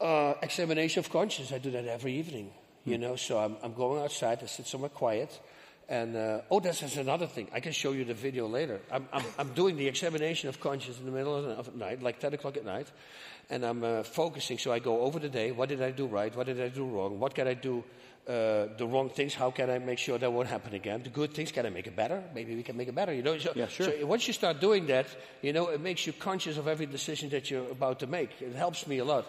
[0.00, 1.52] uh, examination of conscience.
[1.52, 2.52] I do that every evening.
[2.84, 5.40] You know, so I'm, I'm going outside, I sit somewhere quiet.
[5.88, 7.48] And, uh, oh, this is another thing.
[7.52, 8.80] I can show you the video later.
[8.90, 12.02] I'm, I'm, I'm doing the examination of conscience in the middle of of the night,
[12.02, 12.90] like 10 o'clock at night.
[13.50, 15.52] And I'm uh, focusing, so I go over the day.
[15.52, 16.34] What did I do right?
[16.34, 17.18] What did I do wrong?
[17.20, 17.84] What can I do
[18.26, 19.34] uh, the wrong things?
[19.34, 21.02] How can I make sure that won't happen again?
[21.02, 22.22] The good things, can I make it better?
[22.34, 23.36] Maybe we can make it better, you know?
[23.36, 23.86] So, Yeah, sure.
[23.92, 25.06] so once you start doing that,
[25.42, 28.30] you know, it makes you conscious of every decision that you're about to make.
[28.40, 29.26] It helps me a lot.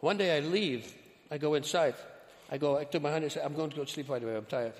[0.00, 0.92] One day I leave,
[1.30, 1.94] I go inside.
[2.50, 4.22] I go, I took my hand and said, I'm going to go to sleep right
[4.22, 4.74] away, I'm tired.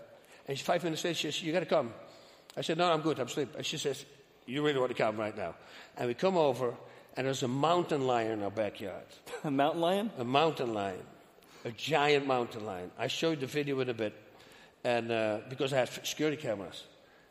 [0.46, 1.92] And she, five minutes later, she says, You got to come.
[2.56, 3.54] I said, No, I'm good, I'm asleep.
[3.56, 4.04] And she says,
[4.46, 5.54] You really want to come right now?
[5.96, 6.74] And we come over,
[7.16, 9.04] and there's a mountain lion in our backyard.
[9.44, 10.10] A mountain lion?
[10.18, 11.02] A mountain lion.
[11.64, 12.90] A giant mountain lion.
[12.98, 14.14] I showed the video in a bit,
[14.84, 16.84] and uh, because I had security cameras.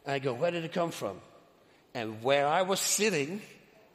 [0.05, 1.19] And I go, Where did it come from?
[1.93, 3.41] And where I was sitting,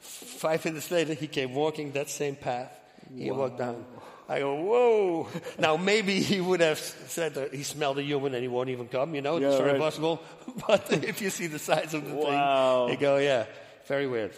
[0.01, 2.70] five minutes later, he came walking that same path.
[3.16, 3.84] He walked down.
[4.28, 5.28] I go, whoa.
[5.59, 8.89] now, maybe he would have said that he smelled a human and he won't even
[8.89, 9.80] come, you know, Yeah, it's very right.
[9.80, 10.20] possible.
[10.66, 12.87] But if you see the size of the Wow.
[12.89, 13.47] thing, you go, yeah,
[13.87, 14.32] very weird.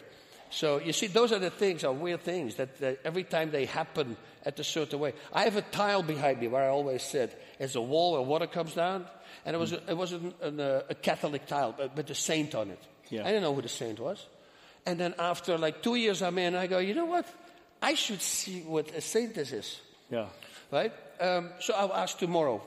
[0.50, 3.66] So, you see, those are the things, are weird things that, that every time they
[3.66, 5.12] happen at a certain way.
[5.32, 7.38] I have a tile behind me where I always sit.
[7.58, 9.04] It's a wall where water comes down,
[9.44, 12.14] and it was, a, it was an, an, uh, a Catholic tile, but with a
[12.14, 12.82] saint on it.
[13.10, 13.22] Yeah.
[13.22, 14.24] I didn't know who the saint was.
[14.86, 17.26] And then after like two years I'm in, I go, you know what?
[17.82, 19.80] I should see what a saint this is,
[20.10, 20.26] Yeah.
[20.70, 20.92] right?
[21.20, 22.62] Um, so I'll ask tomorrow.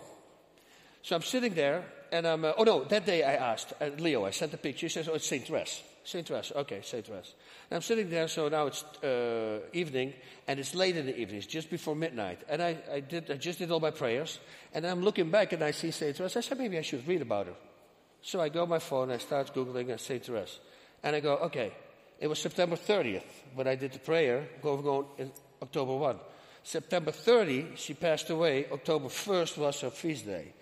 [1.03, 4.25] So I'm sitting there, and I'm, uh, oh no, that day I asked, uh, Leo,
[4.25, 5.81] I sent a picture, he says, oh, it's Saint Therese.
[6.03, 7.33] Saint Therese, okay, Saint Therese.
[7.69, 10.13] And I'm sitting there, so now it's uh, evening,
[10.47, 12.41] and it's late in the evening, it's just before midnight.
[12.49, 14.39] And I, I, did, I just did all my prayers,
[14.73, 16.37] and I'm looking back and I see Saint Therese.
[16.37, 17.55] I said, maybe I should read about her.
[18.21, 20.23] So I go on my phone, I start Googling St.
[20.23, 20.59] Therese.
[21.03, 21.73] And I go, okay,
[22.19, 23.23] it was September 30th
[23.55, 25.31] when I did the prayer, go going in
[25.61, 26.17] October 1.
[26.63, 28.67] September 30, she passed away.
[28.71, 30.53] October 1st was her feast day.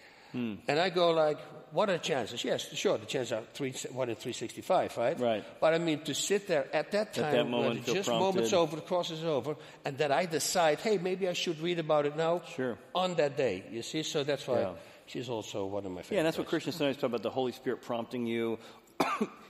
[0.68, 1.38] And I go like,
[1.72, 2.44] what are the chances?
[2.44, 5.20] Yes, sure, the chances are three, 1 in 365, right?
[5.20, 5.44] Right.
[5.60, 8.20] But I mean, to sit there at that time, that moment, just prompted.
[8.20, 9.56] moments over, the cross is over,
[9.86, 12.78] and that I decide, hey, maybe I should read about it now Sure.
[12.96, 13.64] on that day.
[13.72, 14.74] You see, so that's why Yeah.
[15.08, 16.12] she's also one of my favorites.
[16.12, 18.58] Yeah, and that's what Christians sometimes talk about the Holy Spirit prompting you.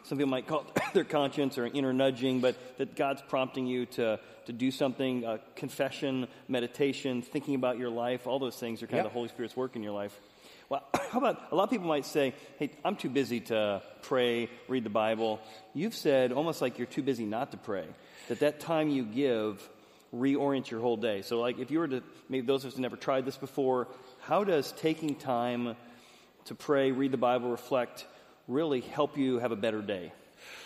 [0.03, 3.85] Some people might call it their conscience or inner nudging, but that God's prompting you
[3.87, 8.87] to, to do something, uh, confession, meditation, thinking about your life, all those things are
[8.87, 9.01] kind Yeah.
[9.01, 10.19] of the Holy Spirit's work in your life.
[10.69, 14.49] Well, how about a lot of people might say, hey, I'm too busy to pray,
[14.67, 15.39] read the Bible.
[15.73, 17.85] You've said almost like you're too busy not to pray,
[18.27, 19.67] that that time you give
[20.13, 21.21] reorient your whole day.
[21.21, 23.87] So, like, if you were to, maybe those of us who never tried this before,
[24.21, 25.75] how does taking time
[26.45, 28.05] to pray, read the Bible, reflect,
[28.47, 30.11] really help you have a better day?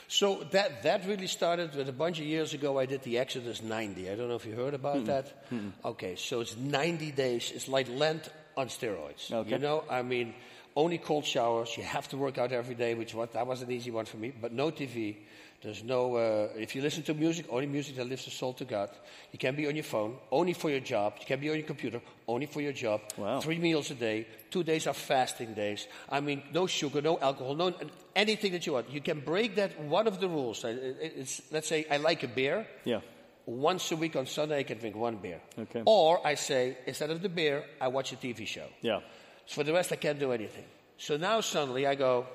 [0.07, 2.77] So that, that really started with a bunch of years ago.
[2.77, 4.09] I did the Exodus 90.
[4.09, 5.05] I don't know if you heard about hmm.
[5.05, 5.45] that.
[5.49, 5.69] Hmm.
[5.83, 7.51] Okay, so it's 90 days.
[7.53, 9.31] It's like Lent on steroids.
[9.31, 9.51] Okay.
[9.51, 10.33] You know, I mean,
[10.75, 11.75] only cold showers.
[11.77, 14.17] You have to work out every day, which was, that was an easy one for
[14.17, 14.33] me.
[14.39, 15.17] But no TV.
[15.61, 18.65] There's no, uh, if you listen to music, only music that lifts the soul to
[18.65, 18.89] God.
[19.31, 21.13] You can be on your phone, only for your job.
[21.21, 22.99] You can be on your computer, only for your job.
[23.15, 23.39] Wow.
[23.39, 24.27] Three meals a day.
[24.51, 25.87] Two days are fasting days.
[26.09, 27.73] I mean, no sugar, no alcohol, no
[28.13, 28.89] anything that you want.
[28.89, 29.79] You can break that.
[29.79, 30.65] One of the rules.
[30.65, 32.67] It's, let's say I like a beer.
[32.83, 32.99] Yeah.
[33.45, 35.41] Once a week on Sunday, I can drink one beer.
[35.59, 35.83] Okay.
[35.85, 38.67] Or I say, instead of the beer, I watch a TV show.
[38.81, 39.01] Yeah.
[39.45, 40.63] So For the rest, I can't do anything.
[40.97, 42.25] So now suddenly I go,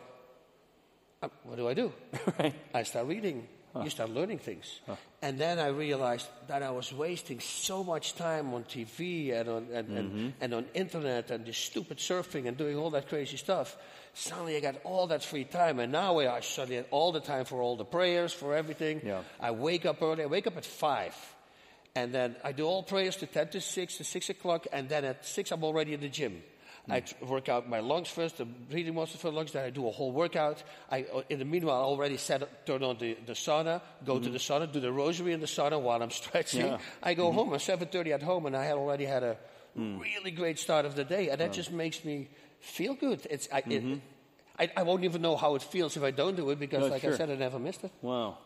[1.22, 1.92] uh, what do I do?
[2.38, 2.54] right.
[2.74, 3.48] I start reading.
[3.82, 4.80] You start learning things.
[5.22, 9.68] And then I realized that I was wasting so much time on TV and on,
[9.72, 13.76] and, and, and on internet and this stupid surfing and doing all that crazy stuff.
[14.14, 15.78] Suddenly I got all that free time.
[15.78, 19.00] And now I suddenly had all the time for all the prayers, for everything.
[19.04, 19.22] Yeah.
[19.40, 20.22] I wake up early.
[20.22, 21.14] I wake up at 5.
[21.94, 24.66] And then I do all prayers to 10 to 6 to 6 o'clock.
[24.72, 26.42] And then at 6, I'm already in the gym.
[26.86, 26.92] Hmm.
[26.92, 29.52] I work out my lungs first, the breathing muscles for lungs.
[29.52, 30.62] Then I do a whole workout.
[30.90, 34.26] I, uh, in the meanwhile, I already set, turn on the, the sauna, go to
[34.26, 34.32] hmm.
[34.32, 36.66] the sauna, do the rosary in the sauna while I'm stretching.
[36.66, 36.78] Yeah.
[37.02, 37.36] I go hmm.
[37.36, 37.52] home.
[37.52, 39.36] I'm 7:30 at home, and I had already had a
[39.76, 42.28] really great start of the day, and that just makes me
[42.60, 43.26] feel good.
[43.30, 44.00] It's I, it,
[44.58, 46.88] I, I won't even know how it feels if I don't do it because, Oh,
[46.88, 47.14] like sure.
[47.14, 47.92] I said, I never missed it.
[48.02, 48.38] Wow.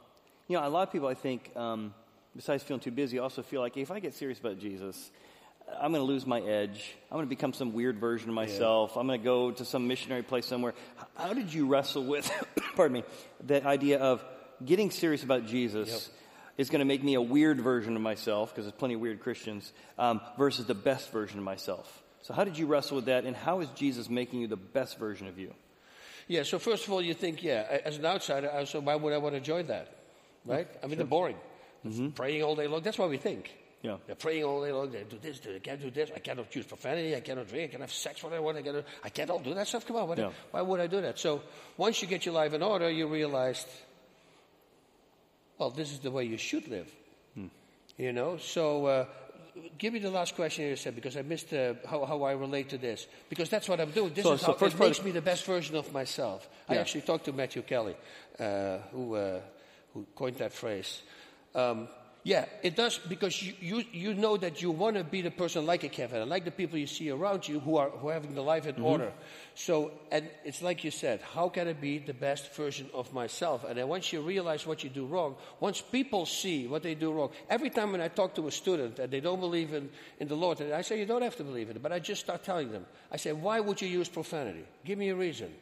[0.48, 1.94] You know, a lot of people, I think, um,
[2.36, 5.10] besides feeling too busy, also feel like if I get serious about Jesus,
[5.80, 6.94] I'm going to lose my edge.
[7.10, 8.96] I'm going to become some weird version of myself.
[8.96, 10.74] I'm going to go to some missionary place somewhere.
[11.16, 12.30] How did you wrestle with,
[12.76, 13.04] pardon me,
[13.44, 14.22] that idea of
[14.64, 16.10] getting serious about Jesus
[16.58, 19.20] is going to make me a weird version of myself, because there's plenty of weird
[19.20, 22.02] Christians, um, versus the best version of myself?
[22.22, 24.98] So, how did you wrestle with that, and how is Jesus making you the best
[24.98, 25.52] version of you?
[26.28, 29.18] Yeah, so first of all, you think, yeah, as an outsider, so why would I
[29.18, 29.88] want to join that?
[30.44, 30.68] Right?
[30.82, 31.36] I mean, they're boring.
[32.14, 33.46] Praying all day long, that's what we think.
[33.46, 33.86] Mm-hmm.
[33.88, 33.96] Yeah.
[34.06, 36.64] They're praying all day long, they do this, they can't do this, I cannot use
[36.64, 39.28] profanity, I cannot drink, I can have sex when I want, I, cannot, I can't
[39.28, 39.84] all do that stuff.
[39.84, 40.30] Come on, what, Yeah.
[40.52, 41.18] why would I do that?
[41.18, 41.42] So
[41.76, 43.66] once you get your life in order, you realize,
[45.58, 46.88] well, this is the way you should live.
[47.34, 47.46] Hmm.
[47.98, 49.06] You know, so uh,
[49.78, 52.68] give me the last question you said because I missed uh, how, how I relate
[52.70, 53.06] to this.
[53.28, 54.12] Because that's what I'm doing.
[54.14, 56.48] This So- is so how first it makes of- me the best version of myself.
[56.68, 57.96] I actually talked to Matthew Kelly,
[58.38, 59.40] uh, who, uh,
[59.94, 61.02] who coined that phrase.
[61.54, 61.88] Um,
[62.24, 65.66] yeah, it does because you, you, you know that you want to be the person
[65.66, 68.34] like a Kevin, like the people you see around you who are, who are having
[68.34, 69.12] the life in order.
[69.56, 73.64] So, and it's like you said, how can I be the best version of myself?
[73.64, 77.12] And then once you realize what you do wrong, once people see what they do
[77.12, 80.28] wrong, every time when I talk to a student and they don't believe in, in
[80.28, 82.20] the Lord, and I say, you don't have to believe in it, but I just
[82.20, 82.86] start telling them.
[83.10, 84.64] I say, why would you use profanity?
[84.84, 85.52] Give me a reason.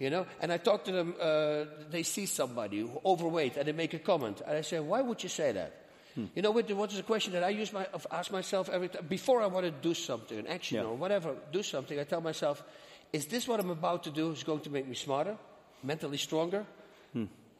[0.00, 1.14] You know, and I talk to them.
[1.20, 5.00] Uh, they see somebody who overweight, and they make a comment, and I say, "Why
[5.02, 5.72] would you say that?"
[6.34, 9.06] You know, what what is a question that I use my, ask myself every time
[9.08, 10.84] before I want to do something, an action Yeah.
[10.90, 11.98] or whatever, do something.
[12.00, 12.62] I tell myself,
[13.12, 14.32] "Is this what I'm about to do?
[14.32, 15.36] Is going to make me smarter,
[15.82, 16.64] mentally stronger?"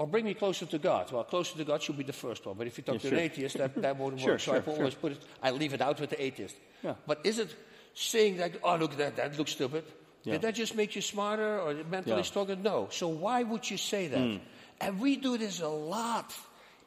[0.00, 1.10] Or bring me closer to God.
[1.10, 2.56] Well, closer to God should be the first one.
[2.56, 3.18] But if you talk Yeah, to sure.
[3.18, 4.40] an atheist, that, that won't Sure, work.
[4.40, 6.54] So sure, I always put it, I leave it out with the atheist.
[6.84, 6.94] Yeah.
[7.04, 7.50] But is it
[7.94, 9.82] saying that, oh, look, that, that looks stupid?
[10.22, 12.54] Did that just make you smarter or mentally stronger?
[12.54, 12.86] No.
[12.92, 14.20] So why would you say that?
[14.20, 14.36] Hmm.
[14.80, 16.32] And we do this a lot,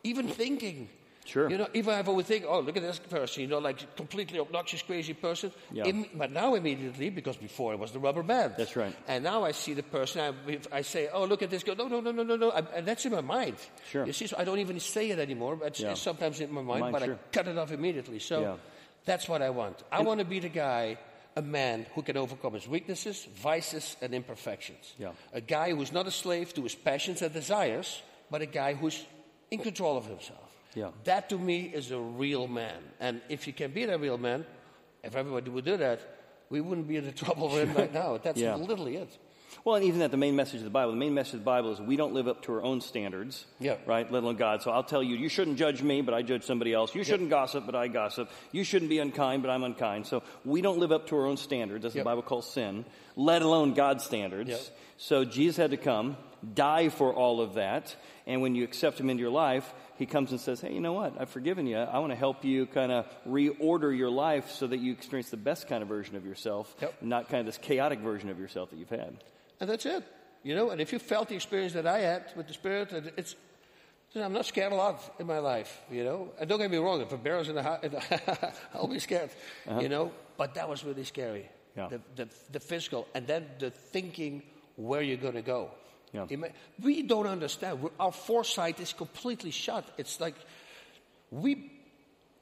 [0.05, 0.87] even thinking.
[1.25, 1.49] Sure.
[1.49, 3.95] You know, if I ever would think, oh, look at this person, you know, like
[3.95, 5.51] completely obnoxious, crazy person.
[5.71, 5.85] Yeah.
[5.85, 8.55] Im- but now immediately, because before it was the rubber band.
[8.57, 8.95] That's right.
[9.07, 11.87] And now I see the person, I, I say, oh, look at this, go, no,
[11.87, 12.49] no, no, no, no, no.
[12.49, 13.55] I, and that's in my mind.
[13.91, 14.05] Sure.
[14.05, 15.55] You see, so I don't even say it anymore.
[15.57, 15.91] But it's, Yeah.
[15.91, 17.13] it's sometimes in my mind, Mind, but sure.
[17.13, 18.17] I cut it off immediately.
[18.19, 18.55] So Yeah.
[19.05, 19.83] that's what I want.
[19.91, 20.97] I want to be the guy,
[21.35, 24.91] a man who can overcome his weaknesses, vices, and imperfections.
[24.97, 25.11] Yeah.
[25.33, 28.01] A guy who's not a slave to his passions and desires,
[28.31, 29.05] but a guy who's
[29.51, 30.47] in control of himself.
[30.75, 30.91] Yeah.
[31.03, 32.77] That to me is a real man.
[32.99, 34.45] And if you can be that real man,
[35.03, 35.99] if everybody would do that,
[36.49, 38.17] we wouldn't be in the trouble we're in right now.
[38.17, 38.55] That's Yeah.
[38.55, 39.17] literally it.
[39.65, 41.45] Well, and even that, the main message of the Bible, the main message of the
[41.45, 43.75] Bible is we don't live up to our own standards, Yeah.
[43.85, 44.09] right?
[44.09, 44.61] Let alone God.
[44.61, 46.95] So I'll tell you, you shouldn't judge me, but I judge somebody else.
[46.95, 48.29] You shouldn't gossip, but I gossip.
[48.53, 50.07] You shouldn't be unkind, but I'm unkind.
[50.07, 52.01] So we don't live up to our own standards, as Yep.
[52.03, 52.85] the Bible calls sin,
[53.17, 54.71] let alone God's standards.
[54.97, 56.15] So Jesus had to come,
[56.53, 57.93] die for all of that,
[58.25, 60.93] and when you accept Him into your life, He comes and says, "Hey, you know
[60.93, 61.13] what?
[61.19, 61.77] I've forgiven you.
[61.77, 65.37] I want to help you kind of reorder your life so that you experience the
[65.37, 67.03] best kind of version of yourself, Yep.
[67.03, 69.23] not kind of this chaotic version of yourself that you've had."
[69.59, 70.03] And that's it.
[70.41, 73.13] You know, and if you felt the experience that I had with the Spirit, it-
[73.15, 73.35] it's,
[74.15, 76.31] I'm not scared a lot in my life, you know.
[76.39, 77.85] And don't get me wrong, if a bear is in the house,
[78.73, 79.29] I'll be scared,
[79.67, 79.81] uh-huh.
[79.81, 80.11] you know.
[80.35, 81.47] But that was really scary.
[81.77, 81.89] Yeah.
[81.89, 84.41] The, the, the physical, and then the thinking
[84.77, 85.69] where you're going to go.
[86.13, 86.25] Yeah.
[86.81, 87.81] We don't understand.
[87.81, 89.85] We're, our foresight is completely shut.
[89.97, 90.35] It's like
[91.29, 91.71] we,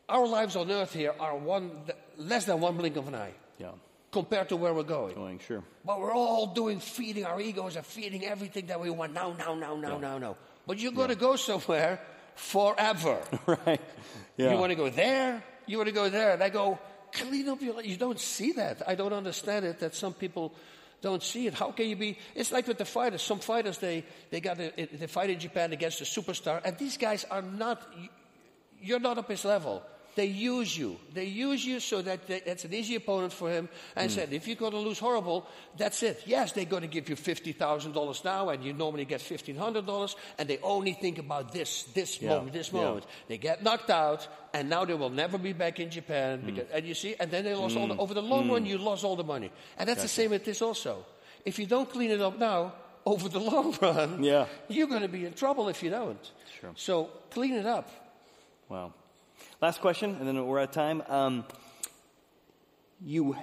[0.08, 1.72] our lives on earth here are one,
[2.18, 3.72] less than one blink of an eye Yeah,
[4.12, 5.14] compared to where we're going.
[5.16, 5.64] going sure.
[5.86, 9.54] But we're all doing feeding our egos and feeding everything that we want now, now,
[9.54, 10.36] now, now, now, now.
[10.66, 12.00] But you're going to go somewhere
[12.36, 13.20] forever.
[13.46, 13.82] right.
[14.38, 14.52] Yeah.
[14.54, 16.34] You want to go there, you want to go there.
[16.34, 16.80] And I go,
[17.12, 17.86] clean up your life.
[17.86, 18.82] You don't see that.
[18.88, 20.54] I don't understand it that some people
[21.02, 21.54] don't see it.
[21.54, 22.18] How can you be?
[22.36, 23.22] It's like with the fighters.
[23.22, 26.98] Some fighters, they, they, got a, they fight in Japan against a superstar, and these
[26.98, 27.82] guys are not,
[28.82, 29.84] you're not up his level.
[30.20, 30.98] They use you.
[31.14, 33.70] They use you so that they, it's an easy opponent for him.
[33.96, 34.14] And mm.
[34.14, 35.48] said, if you're going to lose horrible,
[35.78, 36.22] that's it.
[36.26, 40.58] Yes, they're going to give you $50,000 now, and you normally get $1,500, and they
[40.58, 42.82] only think about this, this Yeah, moment, this yeah.
[42.82, 43.06] moment.
[43.30, 46.42] They get knocked out, and now they will never be back in Japan.
[46.42, 46.46] Mm.
[46.48, 48.00] Because, And you see, and then they lost all the, mm.
[48.00, 49.50] over the long run, you lost all the money.
[49.78, 51.06] And that's the same with this also.
[51.46, 52.74] If you don't clean it up now,
[53.06, 54.48] over the long run, Yeah.
[54.68, 56.20] you're going to be in trouble if you don't.
[56.60, 56.74] Sure.
[56.76, 57.88] So clean it up.
[58.68, 58.92] Wow.
[59.62, 61.04] Last question, and then we're out of time.
[61.10, 61.44] Um,
[63.04, 63.36] you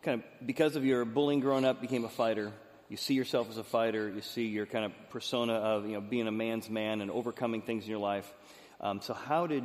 [0.00, 2.50] kind of, because of your bullying growing up, became a fighter.
[2.88, 4.08] You see yourself as a fighter.
[4.08, 7.60] You see your kind of persona of you know being a man's man and overcoming
[7.60, 8.32] things in your life.
[8.80, 9.64] Um, so how did,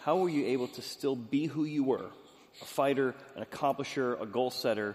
[0.00, 2.10] how were you able to still be who you were,
[2.60, 4.94] a fighter, an accomplisher, a goal setter,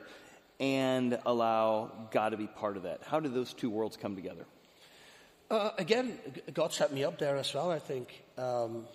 [0.60, 3.02] and allow God to be part of that?
[3.04, 4.46] How did those two worlds come together?
[5.50, 6.20] Uh, again,
[6.54, 8.22] God set me up there as well, I think.
[8.38, 8.86] Um,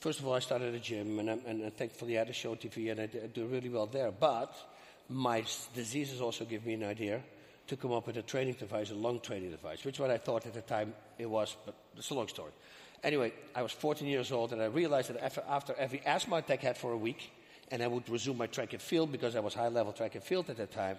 [0.00, 2.90] First of all, I started a gym, and, and thankfully I had a show TV,
[2.90, 4.10] and I I do really well there.
[4.10, 4.54] But
[5.10, 5.44] my
[5.74, 7.20] diseases also give me an idea
[7.66, 10.46] to come up with a training device, a lung training device, which what I thought
[10.46, 12.50] at the time it was, but it's a long story.
[13.04, 16.64] Anyway, I was 14 years old, and I realized that after, after every asthma attack
[16.64, 17.30] I had for a week,
[17.70, 20.24] and I would resume my track and field because I was high level track and
[20.24, 20.98] field at that time.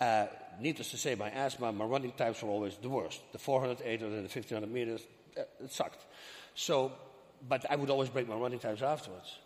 [0.00, 0.26] Uh,
[0.58, 3.20] needless to say, my asthma, my running times were always the worst.
[3.32, 5.06] The 400, 800, and the 1500 meters,
[5.38, 6.04] uh, it sucked.
[6.54, 6.92] So,
[7.48, 9.38] but I would always break my running times afterwards.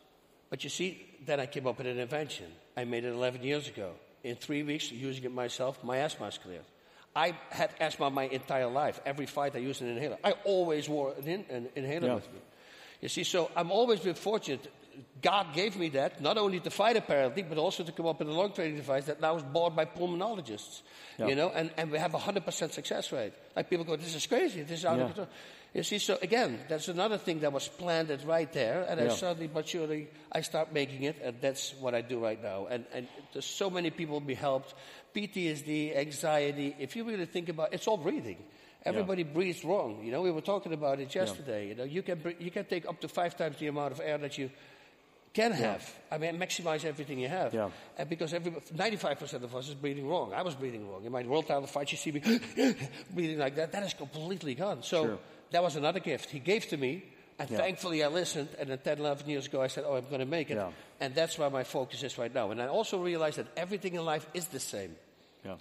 [0.51, 2.47] But you see, then I came up with an invention.
[2.77, 3.93] I made it 11 years ago.
[4.23, 6.65] In three weeks, using it myself, my asthma is cleared.
[7.17, 9.01] I had asthma my entire life.
[9.05, 10.19] Every fight I used an inhaler.
[10.25, 12.15] I always wore an, in, an inhaler Yeah.
[12.15, 12.39] with me.
[13.01, 14.67] You see, so I'm always been fortunate.
[15.21, 18.29] God gave me that, not only to fight apparently, but also to come up with
[18.29, 20.83] a lung training device that now is bought by pulmonologists.
[21.19, 21.27] Yeah.
[21.27, 23.33] You know, and, and we have a 100% success rate.
[23.57, 25.03] Like people go, this is crazy, this is out Yeah.
[25.05, 25.29] of control.
[25.75, 29.49] You see, so again, that's another thing that was planted right there, and I suddenly
[29.49, 32.69] but surely I start making it, and that's what I do right now.
[32.71, 34.73] And, and there's so many people be helped.
[35.17, 38.39] PTSD, anxiety, if you really think about it's all breathing.
[38.85, 40.05] Everybody breathes wrong.
[40.05, 41.69] You know, we were talking about it yesterday.
[41.69, 44.19] You know, you can, you can take up to five times the amount of air
[44.19, 44.51] that you
[45.33, 45.91] can have.
[46.13, 47.55] I mean, maximize everything you have.
[47.55, 47.71] Yeah.
[47.97, 50.35] And because every, 95% of us is breathing wrong.
[50.35, 51.03] I was breathing wrong.
[51.05, 52.21] In my world title fight, you see me
[53.11, 53.73] breathing like that.
[53.73, 54.83] That is completely gone.
[54.83, 55.19] So Sure.
[55.55, 57.03] That was another gift he gave to me.
[57.39, 57.59] And Yeah.
[57.59, 58.49] thankfully, I listened.
[58.59, 60.57] And then 10, 11 years ago, I said, Oh, I'm going to make it.
[60.57, 60.71] Yeah.
[61.01, 62.51] And that's where my focus is right now.
[62.53, 64.95] And I also realized that everything in life is the same.
[65.45, 65.57] Yeah.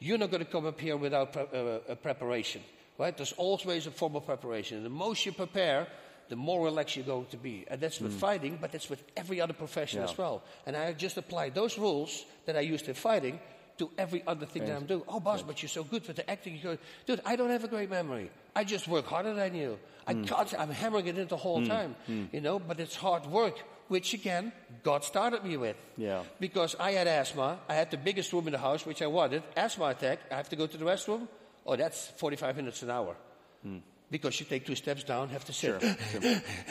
[0.00, 2.62] You're not going to come up here without pre- uh, a preparation,
[2.98, 3.14] right?
[3.16, 4.76] There's always a form of preparation.
[4.78, 5.86] And the most you prepare,
[6.30, 7.64] the more relaxed you're going to be.
[7.68, 10.04] And that's with fighting, but that's with every other profession Mm.
[10.06, 10.10] Yeah.
[10.12, 10.42] as well.
[10.66, 13.38] And I just applied those rules that I used in fighting
[13.78, 15.02] to every other thing that I'm doing.
[15.08, 16.54] Oh, Bas, but you're so good for the acting.
[16.54, 18.30] You go, dude, I don't have a great memory.
[18.54, 19.78] I just work harder than you.
[20.06, 20.26] I Mm.
[20.26, 21.68] can't, I'm hammering it in the whole hmm.
[21.68, 22.24] time, hmm.
[22.32, 23.58] you know, but it's hard work,
[23.88, 24.52] which again,
[24.82, 25.76] God started me with.
[25.96, 26.22] Yeah.
[26.40, 27.58] Because I had asthma.
[27.68, 29.42] I had the biggest room in the house, which I wanted.
[29.54, 30.20] Asthma attack.
[30.30, 31.28] I have to go to the restroom.
[31.66, 33.14] Oh, that's 45 minutes an hour.
[33.62, 33.78] Hmm.
[34.10, 35.78] Because you take two steps down, have to sit.
[35.82, 35.96] Sure.
[36.10, 36.20] sure.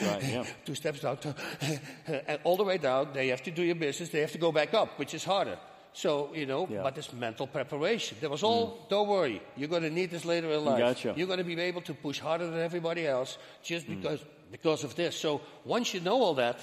[0.02, 0.24] Right.
[0.24, 0.44] Yeah.
[0.64, 1.34] two steps down, to,
[2.26, 4.08] and all the way down, they have to do your business.
[4.08, 5.58] They have to go back up, which is harder.
[5.92, 6.82] So, you know, Yeah.
[6.82, 8.18] but it's mental preparation.
[8.20, 10.78] There was all, don't worry, you're going to need this later in life.
[10.78, 11.14] Gotcha.
[11.16, 13.96] You're going to be able to push harder than everybody else just Mm.
[14.02, 14.20] because,
[14.52, 15.16] because of this.
[15.16, 16.56] So once you know all that,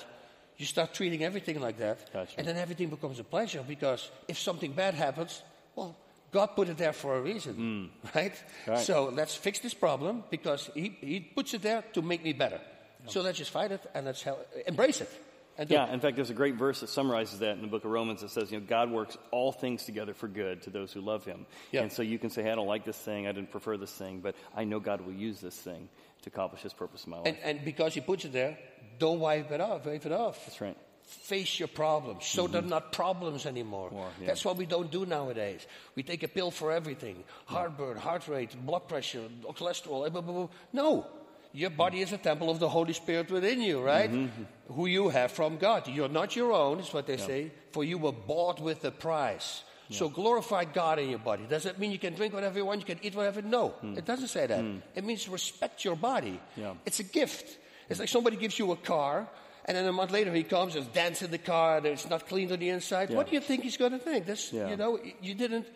[0.58, 2.12] you start treating everything like that.
[2.14, 2.38] Gotcha.
[2.38, 5.44] And then everything becomes a pleasure because if something bad happens,
[5.76, 5.98] well,
[6.32, 8.34] God put it there for a reason, right?
[8.34, 8.68] Mm.
[8.72, 8.80] Right.
[8.86, 12.62] So let's fix this problem because he, he puts it there to make me better.
[13.08, 15.10] So let's just fight it and let's hel- embrace it.
[15.68, 18.22] Yeah, in fact, there's a great verse that summarizes that in the book of Romans
[18.22, 21.24] that says, you know, God works all things together for good to those who love
[21.24, 21.46] him.
[21.72, 21.82] Yeah.
[21.82, 23.92] And so you can say, hey, I don't like this thing, I didn't prefer this
[23.92, 25.88] thing, but I know God will use this thing
[26.24, 27.28] to accomplish his purpose in my life.
[27.28, 28.58] And, and because he puts it there,
[29.00, 30.46] don't wipe it off, wave it off.
[30.46, 30.78] That's right.
[31.04, 32.26] Face your problems.
[32.26, 32.54] So mm-hmm.
[32.54, 33.92] they're not problems anymore.
[33.92, 34.28] More, yeah.
[34.28, 35.66] That's what we don't do nowadays.
[35.96, 40.12] We take a pill for everything heartburn, heart rate, blood pressure, cholesterol.
[40.12, 40.48] blah, blah, blah.
[40.74, 41.08] No.
[41.56, 44.12] Your body is a temple of the Holy Spirit within you, right?
[44.12, 44.74] Mm-hmm.
[44.74, 45.88] Who you have from God.
[45.88, 49.64] You're not your own, is what they say, for you were bought with a price.
[49.90, 51.46] So glorify God in your body.
[51.48, 53.42] Does that mean you can drink whatever you want, you can eat whatever?
[53.42, 53.98] No, mm.
[53.98, 54.60] it doesn't say that.
[54.60, 54.82] Mm.
[54.96, 56.42] It means respect your body.
[56.58, 56.74] Yeah.
[56.86, 57.58] It's a gift.
[57.88, 59.30] It's like somebody gives you a car,
[59.64, 62.28] and then a month later he comes and dents in the car, and it's not
[62.28, 63.12] cleaned on the inside.
[63.12, 63.16] Yeah.
[63.16, 64.26] What do you think he's going to think?
[64.26, 64.70] This, Yeah.
[64.70, 65.68] you know, you didn't,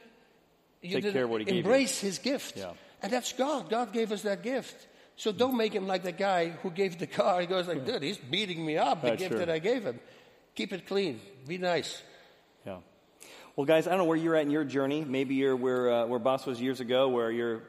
[0.81, 1.61] you Take didn't care of what he gave you.
[1.61, 2.73] embrace his gift, Yeah.
[3.03, 3.69] and that's God.
[3.69, 4.87] God gave us that gift.
[5.19, 7.41] So don't make him like the guy who gave the car.
[7.41, 9.01] He goes like, dude, he's beating me up.
[9.01, 9.39] The That's gift true.
[9.39, 9.99] that I gave him.
[10.55, 11.19] Keep it clean.
[11.45, 12.01] Be nice.
[12.65, 12.77] Yeah.
[13.57, 15.03] Well, guys, I don't know where you're at in your journey.
[15.03, 17.63] Maybe you're where, uh, where Bas was years ago, where you're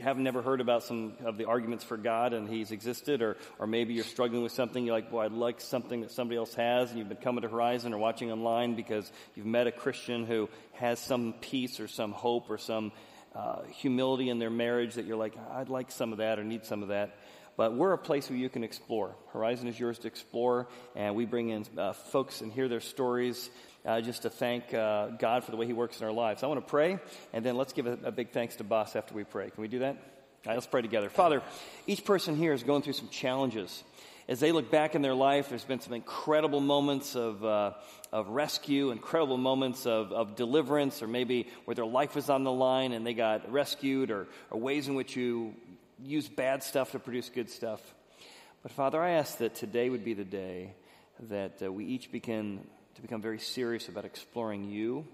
[0.00, 3.66] have never heard about some of the arguments for God and He's existed, or, or
[3.68, 4.84] maybe you're struggling with something.
[4.84, 7.48] You're like, boy, I'd like something that somebody else has, and you've been coming to
[7.48, 12.12] Horizon or watching online because you've met a Christian who has some peace or some
[12.12, 12.92] hope or some
[13.34, 16.64] uh, humility in their marriage that you're like, I'd like some of that or need
[16.64, 17.16] some of that.
[17.56, 19.16] But we're a place where you can explore.
[19.32, 23.50] Horizon is yours to explore, and we bring in uh, folks and hear their stories
[23.84, 26.44] uh, just to thank uh, God for the way He works in our lives.
[26.44, 27.00] I want to pray,
[27.32, 29.50] and then let's give a, a big thanks to Bas after we pray.
[29.50, 29.96] Can we do that?
[29.96, 30.02] All
[30.46, 31.08] right, let's pray together.
[31.08, 31.42] Father,
[31.88, 33.82] each person here is going through some challenges.
[34.28, 37.72] As they look back in their life, there's been some incredible moments of, uh,
[38.12, 42.52] of rescue, incredible moments of, of deliverance, or maybe where their life was on the
[42.52, 45.54] line and they got rescued, or, or ways in which you
[46.04, 47.80] use bad stuff to produce good stuff.
[48.62, 50.74] But Father, I ask that today would be the day
[51.30, 52.60] that uh, we each begin
[52.96, 55.06] to become very serious about exploring you,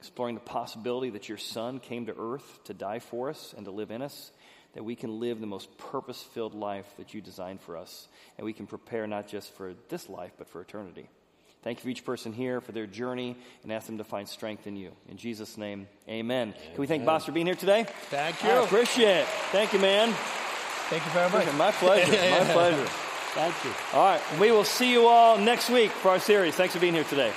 [0.00, 3.70] exploring the possibility that your Son came to earth to die for us and to
[3.70, 4.32] live in us,
[4.74, 8.08] that we can live the most purpose filled life that you designed for us.
[8.38, 11.08] And we can prepare not just for this life, but for eternity.
[11.62, 14.66] Thank you for each person here for their journey and ask them to find strength
[14.66, 14.92] in you.
[15.08, 16.48] In Jesus' name, amen.
[16.48, 16.54] amen.
[16.72, 17.84] Can we thank Bas for being here today?
[18.08, 18.50] Thank you.
[18.50, 19.26] I appreciate it.
[19.52, 20.12] Thank you, man.
[20.88, 21.52] Thank you very much.
[21.54, 22.10] My pleasure.
[22.10, 22.86] My pleasure.
[23.34, 23.72] Thank you.
[23.92, 24.22] All right.
[24.40, 26.54] We will see you all next week for our series.
[26.54, 27.32] Thanks for being here today.